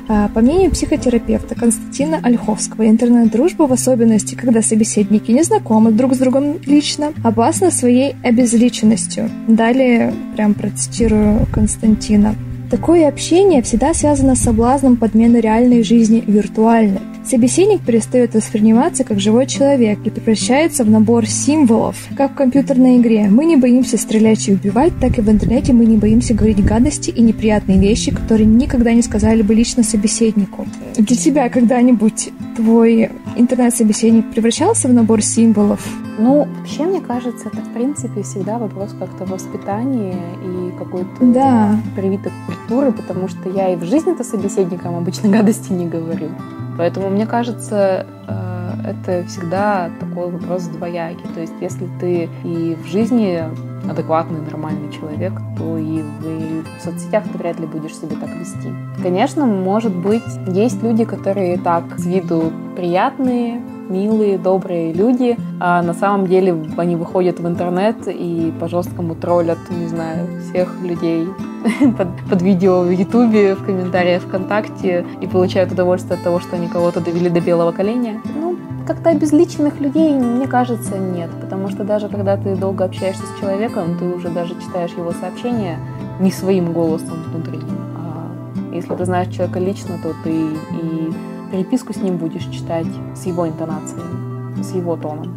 «А, 0.08 0.28
по 0.28 0.40
мнению 0.40 0.70
психотерапевта 0.70 1.54
Константина 1.54 2.20
Ольховского, 2.22 2.88
интернет-дружба, 2.88 3.64
в 3.66 3.72
особенности, 3.72 4.34
когда 4.34 4.62
собеседники 4.62 5.32
не 5.32 5.42
знакомы 5.42 5.90
друг 5.90 6.14
с 6.14 6.18
другом 6.18 6.58
лично, 6.64 7.12
опасна 7.24 7.70
своей 7.70 8.14
обезличенностью. 8.22 9.30
Далее 9.48 10.12
прям 10.36 10.54
процитирую 10.54 11.46
Константина. 11.52 12.34
Такое 12.70 13.08
общение 13.08 13.62
всегда 13.62 13.94
связано 13.94 14.34
с 14.34 14.42
соблазном 14.42 14.96
подмены 14.96 15.38
реальной 15.38 15.82
жизни 15.82 16.22
виртуальной. 16.26 17.00
Собеседник 17.28 17.80
перестает 17.80 18.34
восприниматься 18.34 19.02
как 19.02 19.18
живой 19.18 19.48
человек 19.48 19.98
и 20.04 20.10
превращается 20.10 20.84
в 20.84 20.90
набор 20.90 21.26
символов, 21.26 21.96
как 22.16 22.32
в 22.32 22.34
компьютерной 22.36 22.98
игре. 22.98 23.26
Мы 23.28 23.46
не 23.46 23.56
боимся 23.56 23.98
стрелять 23.98 24.46
и 24.46 24.52
убивать, 24.52 24.92
так 25.00 25.18
и 25.18 25.22
в 25.22 25.28
интернете 25.28 25.72
мы 25.72 25.86
не 25.86 25.96
боимся 25.96 26.34
говорить 26.34 26.64
гадости 26.64 27.10
и 27.10 27.20
неприятные 27.20 27.80
вещи, 27.80 28.14
которые 28.14 28.46
никогда 28.46 28.92
не 28.92 29.02
сказали 29.02 29.42
бы 29.42 29.56
лично 29.56 29.82
собеседнику. 29.82 30.68
Для 30.96 31.16
тебя 31.16 31.48
когда-нибудь 31.48 32.30
твой 32.54 33.10
интернет-собеседник 33.34 34.30
превращался 34.30 34.86
в 34.86 34.92
набор 34.92 35.20
символов? 35.20 35.84
Ну, 36.20 36.46
вообще, 36.58 36.84
мне 36.84 37.00
кажется, 37.00 37.48
это, 37.48 37.56
в 37.56 37.74
принципе, 37.74 38.22
всегда 38.22 38.58
вопрос 38.58 38.94
как-то 38.96 39.24
воспитания 39.26 40.14
и 40.44 40.78
какой-то 40.78 41.08
да. 41.20 41.76
привитой 41.96 42.30
культуры, 42.46 42.92
потому 42.92 43.26
что 43.26 43.50
я 43.50 43.72
и 43.72 43.76
в 43.76 43.82
жизни-то 43.82 44.22
собеседникам 44.22 44.94
обычно 44.94 45.28
гадости 45.36 45.72
не 45.72 45.88
говорю. 45.88 46.28
Поэтому, 46.76 47.10
мне 47.10 47.26
кажется, 47.26 48.06
э, 48.26 48.90
это 48.90 49.26
всегда 49.26 49.90
такой 50.00 50.30
вопрос 50.30 50.64
двоякий. 50.64 51.26
То 51.34 51.40
есть, 51.40 51.54
если 51.60 51.88
ты 52.00 52.28
и 52.44 52.74
в 52.74 52.86
жизни 52.86 53.42
адекватный, 53.88 54.40
нормальный 54.40 54.92
человек, 54.92 55.32
то 55.56 55.78
и 55.78 56.02
в 56.02 56.84
соцсетях 56.84 57.24
ты 57.32 57.38
вряд 57.38 57.60
ли 57.60 57.66
будешь 57.66 57.96
себя 57.96 58.16
так 58.20 58.30
вести. 58.36 58.72
Конечно, 59.02 59.46
может 59.46 59.94
быть, 59.94 60.24
есть 60.48 60.82
люди, 60.82 61.04
которые 61.04 61.58
так 61.58 61.84
с 61.98 62.06
виду 62.06 62.52
приятные, 62.76 63.60
милые, 63.88 64.38
добрые 64.38 64.92
люди, 64.92 65.36
а 65.60 65.82
на 65.82 65.94
самом 65.94 66.26
деле 66.26 66.56
они 66.76 66.96
выходят 66.96 67.40
в 67.40 67.46
интернет 67.46 67.96
и 68.06 68.52
по-жесткому 68.58 69.14
троллят, 69.14 69.58
не 69.70 69.86
знаю, 69.86 70.26
всех 70.42 70.80
людей 70.82 71.26
под, 71.98 72.08
под 72.28 72.42
видео 72.42 72.82
в 72.82 72.90
Ютубе, 72.90 73.54
в 73.54 73.64
комментариях 73.64 74.22
ВКонтакте 74.22 75.04
и 75.20 75.26
получают 75.26 75.72
удовольствие 75.72 76.16
от 76.16 76.24
того, 76.24 76.40
что 76.40 76.56
они 76.56 76.68
кого-то 76.68 77.00
довели 77.00 77.28
до 77.28 77.40
белого 77.40 77.72
коленя. 77.72 78.20
Ну, 78.34 78.56
как-то 78.86 79.10
обезличенных 79.10 79.80
людей, 79.80 80.12
мне 80.14 80.46
кажется, 80.46 80.96
нет. 80.98 81.30
Потому 81.40 81.68
что 81.68 81.84
даже 81.84 82.08
когда 82.08 82.36
ты 82.36 82.54
долго 82.54 82.84
общаешься 82.84 83.24
с 83.26 83.40
человеком, 83.40 83.98
ты 83.98 84.04
уже 84.06 84.28
даже 84.28 84.54
читаешь 84.60 84.92
его 84.92 85.12
сообщения 85.12 85.78
не 86.20 86.30
своим 86.30 86.72
голосом 86.72 87.22
внутри. 87.30 87.58
А 87.96 88.28
если 88.72 88.94
ты 88.94 89.04
знаешь 89.04 89.34
человека 89.34 89.58
лично, 89.58 89.98
то 90.02 90.14
ты 90.22 90.30
и 90.30 91.12
переписку 91.50 91.92
с 91.92 91.96
ним 91.96 92.16
будешь 92.16 92.44
читать 92.46 92.86
с 93.14 93.26
его 93.26 93.48
интонацией, 93.48 94.62
с 94.62 94.74
его 94.74 94.96
тоном. 94.96 95.34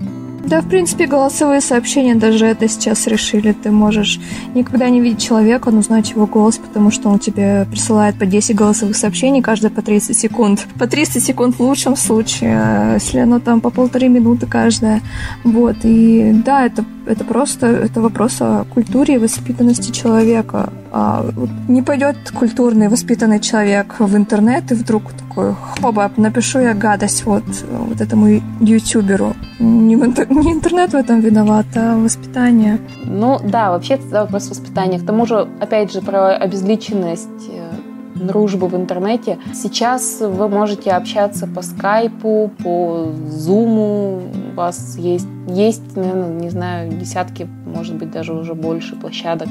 Да, 0.49 0.61
в 0.61 0.67
принципе, 0.67 1.05
голосовые 1.05 1.61
сообщения 1.61 2.15
даже 2.15 2.45
это 2.45 2.67
сейчас 2.67 3.05
решили. 3.07 3.51
Ты 3.51 3.71
можешь 3.71 4.19
никогда 4.55 4.89
не 4.89 5.01
видеть 5.01 5.21
человека, 5.21 5.69
но 5.69 5.81
знать 5.81 6.11
его 6.11 6.25
голос, 6.25 6.57
потому 6.57 6.91
что 6.91 7.09
он 7.09 7.19
тебе 7.19 7.67
присылает 7.69 8.17
по 8.17 8.25
10 8.25 8.55
голосовых 8.55 8.95
сообщений, 8.95 9.41
каждое 9.41 9.69
по 9.69 9.81
30 9.81 10.17
секунд. 10.17 10.65
По 10.79 10.87
30 10.87 11.23
секунд 11.23 11.55
в 11.55 11.59
лучшем 11.59 11.95
случае, 11.95 12.59
а 12.59 12.93
если 12.95 13.19
оно 13.19 13.39
там 13.39 13.61
по 13.61 13.69
полторы 13.69 14.07
минуты 14.07 14.47
каждая. 14.47 15.01
Вот, 15.43 15.77
и 15.83 16.31
да, 16.45 16.65
это, 16.65 16.85
это 17.05 17.23
просто 17.25 17.67
это 17.67 18.01
вопрос 18.01 18.37
о 18.39 18.65
культуре 18.73 19.15
и 19.15 19.17
воспитанности 19.19 19.91
человека. 19.91 20.71
А 20.91 21.23
вот 21.35 21.49
не 21.67 21.83
пойдет 21.83 22.17
культурный, 22.33 22.87
воспитанный 22.87 23.39
человек 23.39 23.97
в 23.99 24.15
интернет 24.15 24.71
и 24.71 24.75
вдруг 24.75 25.03
такой, 25.39 25.55
хоба, 25.81 26.11
напишу 26.17 26.59
я 26.59 26.73
гадость 26.73 27.25
вот, 27.25 27.43
вот 27.69 28.01
этому 28.01 28.41
ютуберу. 28.59 29.35
Не, 29.59 29.95
не 29.95 30.51
интернет 30.53 30.91
в 30.91 30.95
этом 30.95 31.19
виноват, 31.21 31.65
а 31.75 31.97
воспитание. 31.97 32.79
Ну 33.05 33.39
да, 33.43 33.71
вообще 33.71 33.95
это 33.95 34.21
вопрос 34.21 34.49
воспитания. 34.49 34.99
К 34.99 35.05
тому 35.05 35.25
же, 35.25 35.47
опять 35.59 35.91
же, 35.91 36.01
про 36.01 36.35
обезличенность 36.35 37.49
э, 37.49 37.71
дружбы 38.15 38.67
в 38.67 38.75
интернете. 38.75 39.37
Сейчас 39.53 40.21
вы 40.21 40.47
можете 40.47 40.91
общаться 40.91 41.47
по 41.47 41.61
скайпу, 41.61 42.51
по 42.63 43.11
зуму. 43.29 44.21
У 44.53 44.55
вас 44.55 44.97
есть, 44.97 45.27
есть, 45.47 45.95
наверное, 45.95 46.41
не 46.41 46.49
знаю, 46.49 46.91
десятки, 46.91 47.47
может 47.65 47.95
быть, 47.95 48.11
даже 48.11 48.33
уже 48.33 48.53
больше 48.53 48.95
площадок, 48.95 49.49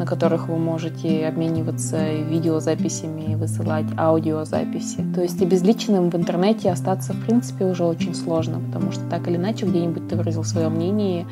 на 0.00 0.06
которых 0.06 0.48
вы 0.48 0.56
можете 0.56 1.26
обмениваться 1.26 2.10
видеозаписями, 2.10 3.34
высылать 3.34 3.84
аудиозаписи. 3.98 5.04
То 5.14 5.20
есть 5.20 5.42
обезличенным 5.42 6.08
в 6.08 6.14
интернете 6.14 6.70
остаться, 6.70 7.12
в 7.12 7.22
принципе, 7.26 7.66
уже 7.66 7.84
очень 7.84 8.14
сложно, 8.14 8.60
потому 8.60 8.92
что 8.92 9.02
так 9.10 9.28
или 9.28 9.36
иначе 9.36 9.66
где-нибудь 9.66 10.08
ты 10.08 10.16
выразил 10.16 10.42
свое 10.42 10.70
мнение, 10.70 11.26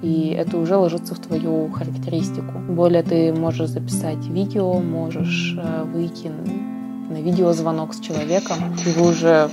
и 0.00 0.28
это 0.28 0.56
уже 0.56 0.74
ложится 0.76 1.14
в 1.14 1.18
твою 1.18 1.68
характеристику. 1.68 2.60
Более 2.66 3.02
ты 3.02 3.30
можешь 3.34 3.68
записать 3.68 4.26
видео, 4.26 4.72
можешь 4.80 5.54
э, 5.58 5.84
выйти 5.84 6.32
на 7.10 7.20
видеозвонок 7.20 7.92
с 7.92 8.00
человеком, 8.00 8.56
и 8.86 8.98
вы 8.98 9.10
уже 9.10 9.50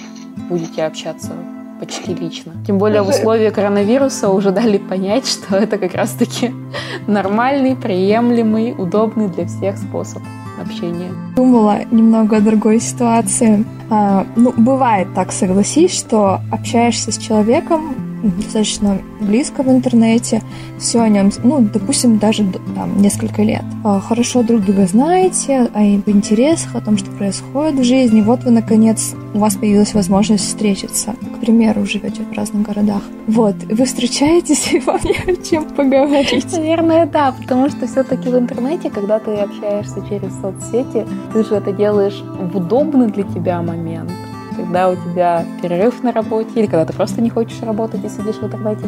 будете 0.47 0.85
общаться 0.85 1.33
почти 1.81 2.13
лично. 2.13 2.53
Тем 2.67 2.77
более 2.77 3.01
в 3.01 3.09
условиях 3.09 3.55
коронавируса 3.55 4.29
уже 4.29 4.51
дали 4.51 4.77
понять, 4.77 5.27
что 5.27 5.55
это 5.55 5.79
как 5.79 5.95
раз-таки 5.95 6.51
нормальный, 7.07 7.75
приемлемый, 7.75 8.75
удобный 8.77 9.27
для 9.27 9.47
всех 9.47 9.77
способ 9.77 10.21
общения. 10.61 11.11
Думала 11.35 11.79
немного 11.89 12.37
о 12.37 12.39
другой 12.39 12.79
ситуации. 12.79 13.65
А, 13.89 14.27
ну, 14.35 14.53
бывает 14.55 15.07
так, 15.15 15.31
согласись, 15.31 15.97
что 15.97 16.39
общаешься 16.51 17.11
с 17.11 17.17
человеком, 17.17 18.10
достаточно 18.23 18.99
близко 19.19 19.63
в 19.63 19.69
интернете, 19.69 20.41
все 20.79 21.01
о 21.01 21.09
нем, 21.09 21.31
ну, 21.43 21.59
допустим, 21.61 22.17
даже 22.17 22.45
там 22.75 23.01
несколько 23.01 23.43
лет. 23.43 23.63
А, 23.83 23.99
хорошо 23.99 24.43
друг 24.43 24.61
друга 24.61 24.85
знаете, 24.87 25.69
о 25.73 25.83
интересах, 25.83 26.75
о 26.75 26.81
том, 26.81 26.97
что 26.97 27.09
происходит 27.11 27.79
в 27.79 27.83
жизни. 27.83 28.21
Вот 28.21 28.43
вы, 28.43 28.51
наконец, 28.51 29.15
у 29.33 29.39
вас 29.39 29.55
появилась 29.55 29.93
возможность 29.93 30.45
встретиться. 30.45 31.15
К 31.35 31.39
примеру, 31.39 31.85
живете 31.85 32.21
в 32.23 32.33
разных 32.35 32.63
городах. 32.63 33.01
Вот, 33.27 33.55
вы 33.63 33.85
встречаетесь, 33.85 34.73
и 34.73 34.79
вам 34.79 34.99
не 35.03 35.33
о 35.33 35.35
чем 35.35 35.65
поговорить. 35.65 36.51
Наверное, 36.51 37.05
да, 37.05 37.31
потому 37.31 37.69
что 37.69 37.87
все-таки 37.87 38.29
в 38.29 38.37
интернете, 38.37 38.89
когда 38.89 39.19
ты 39.19 39.31
общаешься 39.35 40.03
через 40.09 40.33
соцсети, 40.41 41.05
ты 41.33 41.43
же 41.43 41.55
это 41.55 41.71
делаешь 41.71 42.21
в 42.23 42.57
удобный 42.57 43.07
для 43.07 43.23
тебя 43.23 43.61
момент 43.61 44.11
когда 44.55 44.89
у 44.89 44.95
тебя 44.95 45.45
перерыв 45.61 46.03
на 46.03 46.11
работе, 46.11 46.49
или 46.55 46.65
когда 46.65 46.85
ты 46.85 46.93
просто 46.93 47.21
не 47.21 47.29
хочешь 47.29 47.61
работать 47.61 48.03
и 48.03 48.09
сидишь 48.09 48.35
в 48.35 48.43
интернете 48.43 48.85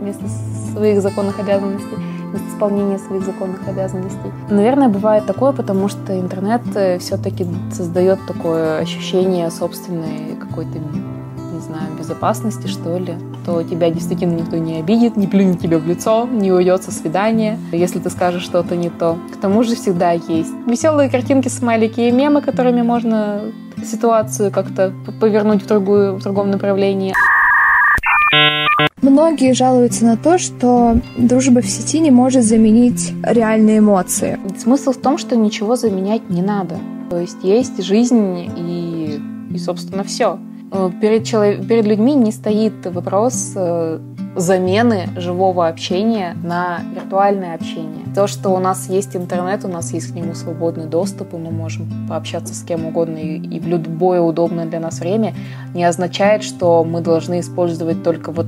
вместо 0.00 0.24
своих 0.72 1.00
законных 1.00 1.38
обязанностей, 1.38 1.96
вместо 2.30 2.48
исполнения 2.48 2.98
своих 2.98 3.24
законных 3.24 3.66
обязанностей. 3.68 4.30
Наверное, 4.50 4.88
бывает 4.88 5.26
такое, 5.26 5.52
потому 5.52 5.88
что 5.88 6.18
интернет 6.18 6.62
э, 6.74 6.98
все-таки 6.98 7.46
создает 7.72 8.18
такое 8.26 8.78
ощущение 8.78 9.50
собственной 9.50 10.36
какой-то 10.40 10.78
не 10.78 11.60
знаю, 11.60 11.96
безопасности, 11.98 12.66
что 12.66 12.98
ли, 12.98 13.14
то 13.44 13.62
тебя 13.62 13.90
действительно 13.90 14.34
никто 14.34 14.56
не 14.56 14.78
обидит, 14.78 15.16
не 15.16 15.26
плюнет 15.26 15.60
тебе 15.60 15.78
в 15.78 15.86
лицо, 15.86 16.26
не 16.30 16.52
уйдет 16.52 16.82
со 16.82 16.90
свидания, 16.90 17.58
если 17.72 17.98
ты 17.98 18.10
скажешь 18.10 18.42
что-то 18.42 18.76
не 18.76 18.90
то. 18.90 19.18
К 19.32 19.36
тому 19.36 19.62
же 19.62 19.74
всегда 19.74 20.12
есть 20.12 20.52
веселые 20.66 21.10
картинки, 21.10 21.48
смайлики 21.48 22.00
и 22.00 22.10
мемы, 22.10 22.40
которыми 22.40 22.82
можно 22.82 23.42
ситуацию 23.84 24.50
как-то 24.50 24.92
повернуть 25.20 25.62
в, 25.62 25.66
другую, 25.66 26.16
в 26.16 26.22
другом 26.22 26.50
направлении. 26.50 27.14
Многие 29.02 29.52
жалуются 29.52 30.06
на 30.06 30.16
то, 30.16 30.38
что 30.38 30.96
дружба 31.18 31.60
в 31.60 31.66
сети 31.66 32.00
не 32.00 32.10
может 32.10 32.44
заменить 32.44 33.12
реальные 33.22 33.78
эмоции. 33.78 34.38
Смысл 34.58 34.92
в 34.92 34.96
том, 34.96 35.18
что 35.18 35.36
ничего 35.36 35.76
заменять 35.76 36.30
не 36.30 36.42
надо. 36.42 36.76
То 37.10 37.18
есть 37.18 37.36
есть 37.42 37.82
жизнь 37.82 38.50
и, 38.56 39.20
и 39.50 39.58
собственно, 39.58 40.04
все. 40.04 40.38
Э, 40.74 40.90
перед, 41.00 41.24
человек, 41.24 41.66
перед 41.66 41.86
людьми 41.86 42.14
не 42.14 42.32
стоит 42.32 42.84
вопрос 42.86 43.52
э, 43.54 44.00
замены 44.34 45.08
живого 45.16 45.68
общения 45.68 46.36
на 46.42 46.80
виртуальное 46.92 47.54
общение. 47.54 48.04
То, 48.12 48.26
что 48.26 48.50
у 48.50 48.58
нас 48.58 48.88
есть 48.88 49.14
интернет, 49.14 49.64
у 49.64 49.68
нас 49.68 49.92
есть 49.92 50.10
к 50.10 50.14
нему 50.16 50.34
свободный 50.34 50.86
доступ, 50.86 51.32
и 51.32 51.36
мы 51.36 51.52
можем 51.52 51.88
пообщаться 52.08 52.54
с 52.54 52.64
кем 52.64 52.86
угодно 52.86 53.18
и, 53.18 53.38
и 53.38 53.60
в 53.60 53.68
любое 53.68 54.20
удобное 54.20 54.66
для 54.66 54.80
нас 54.80 54.98
время, 54.98 55.34
не 55.74 55.84
означает, 55.84 56.42
что 56.42 56.82
мы 56.82 57.00
должны 57.00 57.38
использовать 57.38 58.02
только 58.02 58.32
вот 58.32 58.46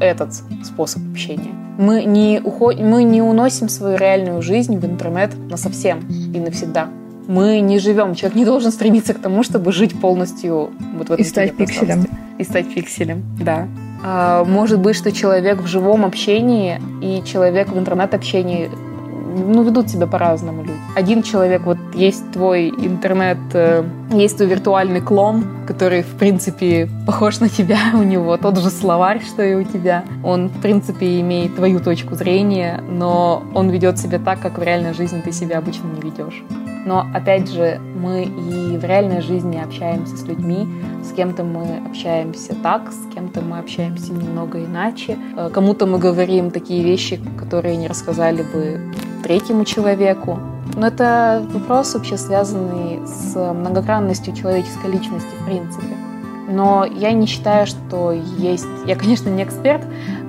этот 0.00 0.34
способ 0.64 1.02
общения. 1.10 1.52
Мы 1.78 2.04
не, 2.04 2.40
уход... 2.44 2.78
мы 2.78 3.04
не 3.04 3.22
уносим 3.22 3.70
свою 3.70 3.96
реальную 3.96 4.42
жизнь 4.42 4.76
в 4.78 4.84
интернет 4.84 5.30
на 5.50 5.56
совсем 5.56 6.00
и 6.34 6.38
навсегда. 6.38 6.88
Мы 7.26 7.60
не 7.60 7.78
живем. 7.78 8.14
Человек 8.14 8.36
не 8.36 8.44
должен 8.44 8.70
стремиться 8.70 9.14
к 9.14 9.18
тому, 9.18 9.42
чтобы 9.42 9.72
жить 9.72 9.98
полностью 10.00 10.70
вот 10.96 11.08
в 11.08 11.12
этом 11.12 11.24
И 11.24 11.28
стать 11.28 11.56
пикселем. 11.56 12.06
И 12.38 12.44
стать 12.44 12.74
пикселем, 12.74 13.22
да. 13.40 13.68
А, 14.02 14.44
может 14.44 14.80
быть, 14.80 14.96
что 14.96 15.12
человек 15.12 15.60
в 15.60 15.66
живом 15.66 16.04
общении 16.04 16.80
и 17.00 17.22
человек 17.24 17.68
в 17.68 17.78
интернет-общении 17.78 18.70
ну, 19.34 19.62
ведут 19.62 19.88
себя 19.88 20.06
по-разному 20.06 20.62
люди. 20.62 20.78
Один 20.94 21.22
человек, 21.22 21.62
вот 21.64 21.78
есть 21.94 22.30
твой 22.32 22.68
интернет, 22.68 23.38
э, 23.52 23.84
есть 24.10 24.36
твой 24.36 24.48
виртуальный 24.48 25.00
клон, 25.00 25.44
который, 25.66 26.02
в 26.02 26.14
принципе, 26.18 26.88
похож 27.06 27.40
на 27.40 27.48
тебя, 27.48 27.78
у 27.94 28.02
него 28.02 28.36
тот 28.36 28.58
же 28.58 28.70
словарь, 28.70 29.22
что 29.24 29.42
и 29.42 29.54
у 29.54 29.64
тебя. 29.64 30.04
Он, 30.22 30.48
в 30.48 30.60
принципе, 30.60 31.20
имеет 31.20 31.56
твою 31.56 31.80
точку 31.80 32.14
зрения, 32.14 32.82
но 32.88 33.42
он 33.54 33.70
ведет 33.70 33.98
себя 33.98 34.18
так, 34.18 34.40
как 34.40 34.58
в 34.58 34.62
реальной 34.62 34.94
жизни 34.94 35.20
ты 35.20 35.32
себя 35.32 35.58
обычно 35.58 35.86
не 35.88 36.00
ведешь. 36.00 36.42
Но, 36.84 37.06
опять 37.14 37.50
же, 37.50 37.80
мы 37.94 38.24
и 38.24 38.76
в 38.76 38.84
реальной 38.84 39.22
жизни 39.22 39.56
общаемся 39.56 40.16
с 40.16 40.24
людьми, 40.24 40.68
с 41.02 41.12
кем-то 41.12 41.42
мы 41.42 41.82
общаемся 41.88 42.54
так, 42.62 42.92
с 42.92 43.14
кем-то 43.14 43.40
мы 43.40 43.58
общаемся 43.58 44.12
немного 44.12 44.62
иначе. 44.62 45.18
Э, 45.36 45.48
кому-то 45.52 45.86
мы 45.86 45.98
говорим 45.98 46.50
такие 46.50 46.84
вещи, 46.84 47.20
которые 47.38 47.76
не 47.76 47.88
рассказали 47.88 48.42
бы 48.42 48.92
третьему 49.22 49.64
человеку. 49.64 50.38
Но 50.76 50.88
это 50.88 51.46
вопрос 51.52 51.94
вообще 51.94 52.18
связанный 52.18 53.06
с 53.06 53.34
многогранностью 53.36 54.34
человеческой 54.34 54.92
личности 54.92 55.30
в 55.40 55.44
принципе. 55.46 55.96
Но 56.48 56.84
я 56.84 57.12
не 57.12 57.26
считаю, 57.26 57.66
что 57.66 58.12
есть... 58.12 58.66
Я, 58.86 58.96
конечно, 58.96 59.30
не 59.30 59.44
эксперт, 59.44 59.82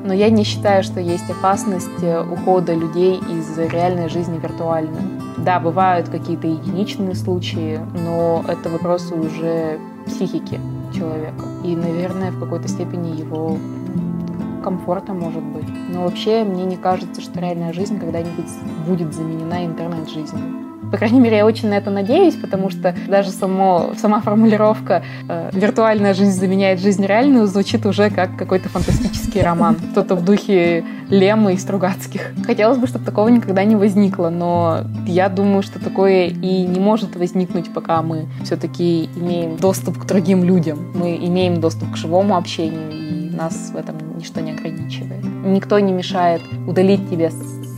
но 0.06 0.14
я 0.14 0.30
не 0.30 0.44
считаю, 0.46 0.84
что 0.84 1.02
есть 1.02 1.30
опасность 1.30 2.04
ухода 2.32 2.74
людей 2.74 3.18
из 3.18 3.58
реальной 3.58 4.08
жизни 4.08 4.40
виртуальную. 4.42 5.25
Да, 5.46 5.60
бывают 5.60 6.10
какие-то 6.10 6.48
единичные 6.48 7.14
случаи, 7.14 7.80
но 7.94 8.44
это 8.48 8.68
вопрос 8.68 9.12
уже 9.12 9.80
психики 10.08 10.60
человека. 10.92 11.46
И, 11.64 11.76
наверное, 11.76 12.32
в 12.32 12.40
какой-то 12.40 12.68
степени 12.68 13.16
его 13.16 13.60
комфорта, 14.64 15.14
может 15.14 15.44
быть. 15.44 15.68
Но 15.94 16.06
вообще 16.06 16.44
мне 16.44 16.66
не 16.66 16.78
кажется, 16.78 17.22
что 17.22 17.40
реальная 17.40 17.74
жизнь 17.74 18.00
когда-нибудь 18.00 18.50
будет 18.88 19.14
заменена 19.14 19.64
интернет-жизнью. 19.66 20.65
По 20.96 21.00
крайней 21.00 21.20
мере, 21.20 21.36
я 21.36 21.46
очень 21.46 21.68
на 21.68 21.74
это 21.74 21.92
надеюсь, 21.92 22.36
потому 22.36 22.70
что 22.70 22.96
даже 23.10 23.30
само, 23.30 23.92
сама 23.98 24.22
формулировка 24.22 25.04
э, 25.28 25.50
«виртуальная 25.52 26.14
жизнь 26.14 26.40
заменяет 26.40 26.80
жизнь 26.80 27.06
реальную» 27.06 27.48
звучит 27.48 27.86
уже 27.86 28.10
как 28.10 28.38
какой-то 28.38 28.70
фантастический 28.70 29.42
роман. 29.42 29.76
Кто-то 29.92 30.16
в 30.16 30.24
духе 30.24 30.86
Лемы 31.10 31.56
и 31.56 31.58
Стругацких. 31.58 32.32
Хотелось 32.46 32.78
бы, 32.78 32.88
чтобы 32.88 33.04
такого 33.04 33.28
никогда 33.28 33.66
не 33.66 33.76
возникло, 33.76 34.30
но 34.30 34.86
я 35.06 35.28
думаю, 35.28 35.64
что 35.64 35.84
такое 35.84 36.28
и 36.28 36.62
не 36.66 36.80
может 36.80 37.18
возникнуть, 37.18 37.74
пока 37.74 38.02
мы 38.02 38.28
все-таки 38.46 39.10
имеем 39.18 39.58
доступ 39.58 39.98
к 39.98 40.06
другим 40.06 40.46
людям. 40.46 40.94
Мы 40.96 41.18
имеем 41.18 41.60
доступ 41.60 41.92
к 41.92 41.98
живому 41.98 42.38
общению, 42.38 42.90
и 42.90 43.36
нас 43.36 43.72
в 43.74 43.76
этом 43.76 43.98
ничто 44.16 44.40
не 44.40 44.52
ограничивает. 44.52 45.26
Никто 45.44 45.78
не 45.78 45.92
мешает 45.92 46.42
удалить 46.66 47.10
тебе 47.10 47.32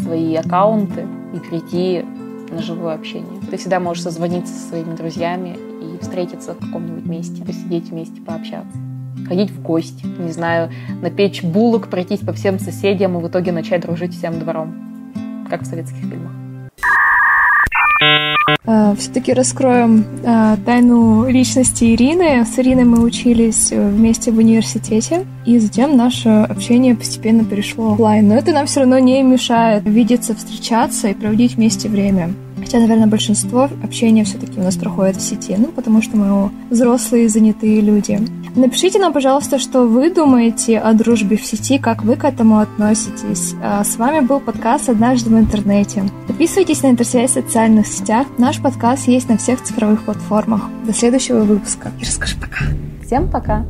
свои 0.04 0.36
аккаунты 0.36 1.08
и 1.34 1.40
прийти 1.40 2.06
на 2.50 2.62
живое 2.62 2.96
общение. 2.96 3.42
Ты 3.50 3.58
всегда 3.58 3.80
можешь 3.80 4.04
созвониться 4.04 4.54
со 4.54 4.70
своими 4.70 4.96
друзьями 4.96 5.58
и 5.82 5.98
встретиться 6.02 6.54
в 6.54 6.60
каком-нибудь 6.60 7.06
месте, 7.06 7.44
посидеть 7.44 7.90
вместе, 7.90 8.22
пообщаться. 8.22 8.78
ходить 9.28 9.52
в 9.52 9.62
гости, 9.62 10.06
не 10.20 10.32
знаю, 10.32 10.72
напечь 11.02 11.44
булок, 11.44 11.90
пройтись 11.90 12.20
по 12.20 12.34
всем 12.34 12.60
соседям 12.60 13.18
и 13.18 13.22
в 13.22 13.28
итоге 13.28 13.52
начать 13.52 13.82
дружить 13.82 14.16
всем 14.16 14.40
двором, 14.40 15.46
как 15.50 15.64
в 15.64 15.66
советских 15.66 16.00
фильмах. 16.00 16.47
А, 18.66 18.96
Все-таки 18.96 19.34
раскроем 19.34 20.06
а, 20.26 20.58
тайну 20.66 21.28
личности 21.28 21.94
Ирины. 21.94 22.46
С 22.46 22.58
Ириной 22.58 22.86
мы 22.86 23.02
учились 23.02 23.72
э, 23.72 23.90
вместе 23.90 24.32
в 24.32 24.38
университете, 24.38 25.26
и 25.46 25.60
затем 25.60 25.98
наше 25.98 26.30
общение 26.30 26.96
постепенно 26.96 27.44
перешло 27.44 27.94
в 27.96 28.02
лайн. 28.02 28.28
Но 28.30 28.36
это 28.36 28.54
нам 28.54 28.66
все 28.66 28.82
равно 28.82 29.00
не 29.00 29.22
мешает 29.22 29.84
видеться, 29.86 30.34
встречаться 30.34 31.10
и 31.10 31.14
проводить 31.14 31.56
вместе 31.56 31.90
время. 31.90 32.34
Хотя, 32.58 32.80
наверное, 32.80 33.08
большинство 33.08 33.70
общения 33.84 34.24
все-таки 34.24 34.60
у 34.60 34.64
нас 34.64 34.76
проходит 34.76 35.18
в 35.18 35.22
сети, 35.22 35.56
ну, 35.58 35.68
потому 35.68 36.02
что 36.02 36.18
мы 36.18 36.50
взрослые, 36.70 37.30
занятые 37.30 37.82
люди. 37.82 38.20
Напишите 38.56 38.98
нам, 38.98 39.14
пожалуйста, 39.14 39.60
что 39.60 39.88
вы 39.88 40.10
думаете 40.10 40.80
о 40.80 40.94
дружбе 40.94 41.38
в 41.38 41.46
сети, 41.46 41.78
как 41.78 42.04
вы 42.04 42.16
к 42.16 42.26
этому 42.26 42.60
относитесь. 42.60 43.54
С 43.84 43.98
вами 43.98 44.26
был 44.26 44.40
подкаст 44.40 44.90
«Однажды 44.90 45.30
в 45.30 45.38
интернете». 45.38 46.04
Подписывайтесь 46.38 46.84
на 46.84 46.92
интерсвязь 46.92 47.32
в 47.32 47.34
социальных 47.34 47.88
сетях. 47.88 48.28
Наш 48.38 48.62
подкаст 48.62 49.08
есть 49.08 49.28
на 49.28 49.40
всех 49.40 49.64
цифровых 49.64 50.06
платформах. 50.06 50.62
До 50.86 50.94
следующего 50.94 51.40
выпуска. 51.40 51.92
И 52.00 52.06
расскажи 52.06 52.36
пока. 52.38 52.66
Всем 53.04 53.28
пока! 53.28 53.66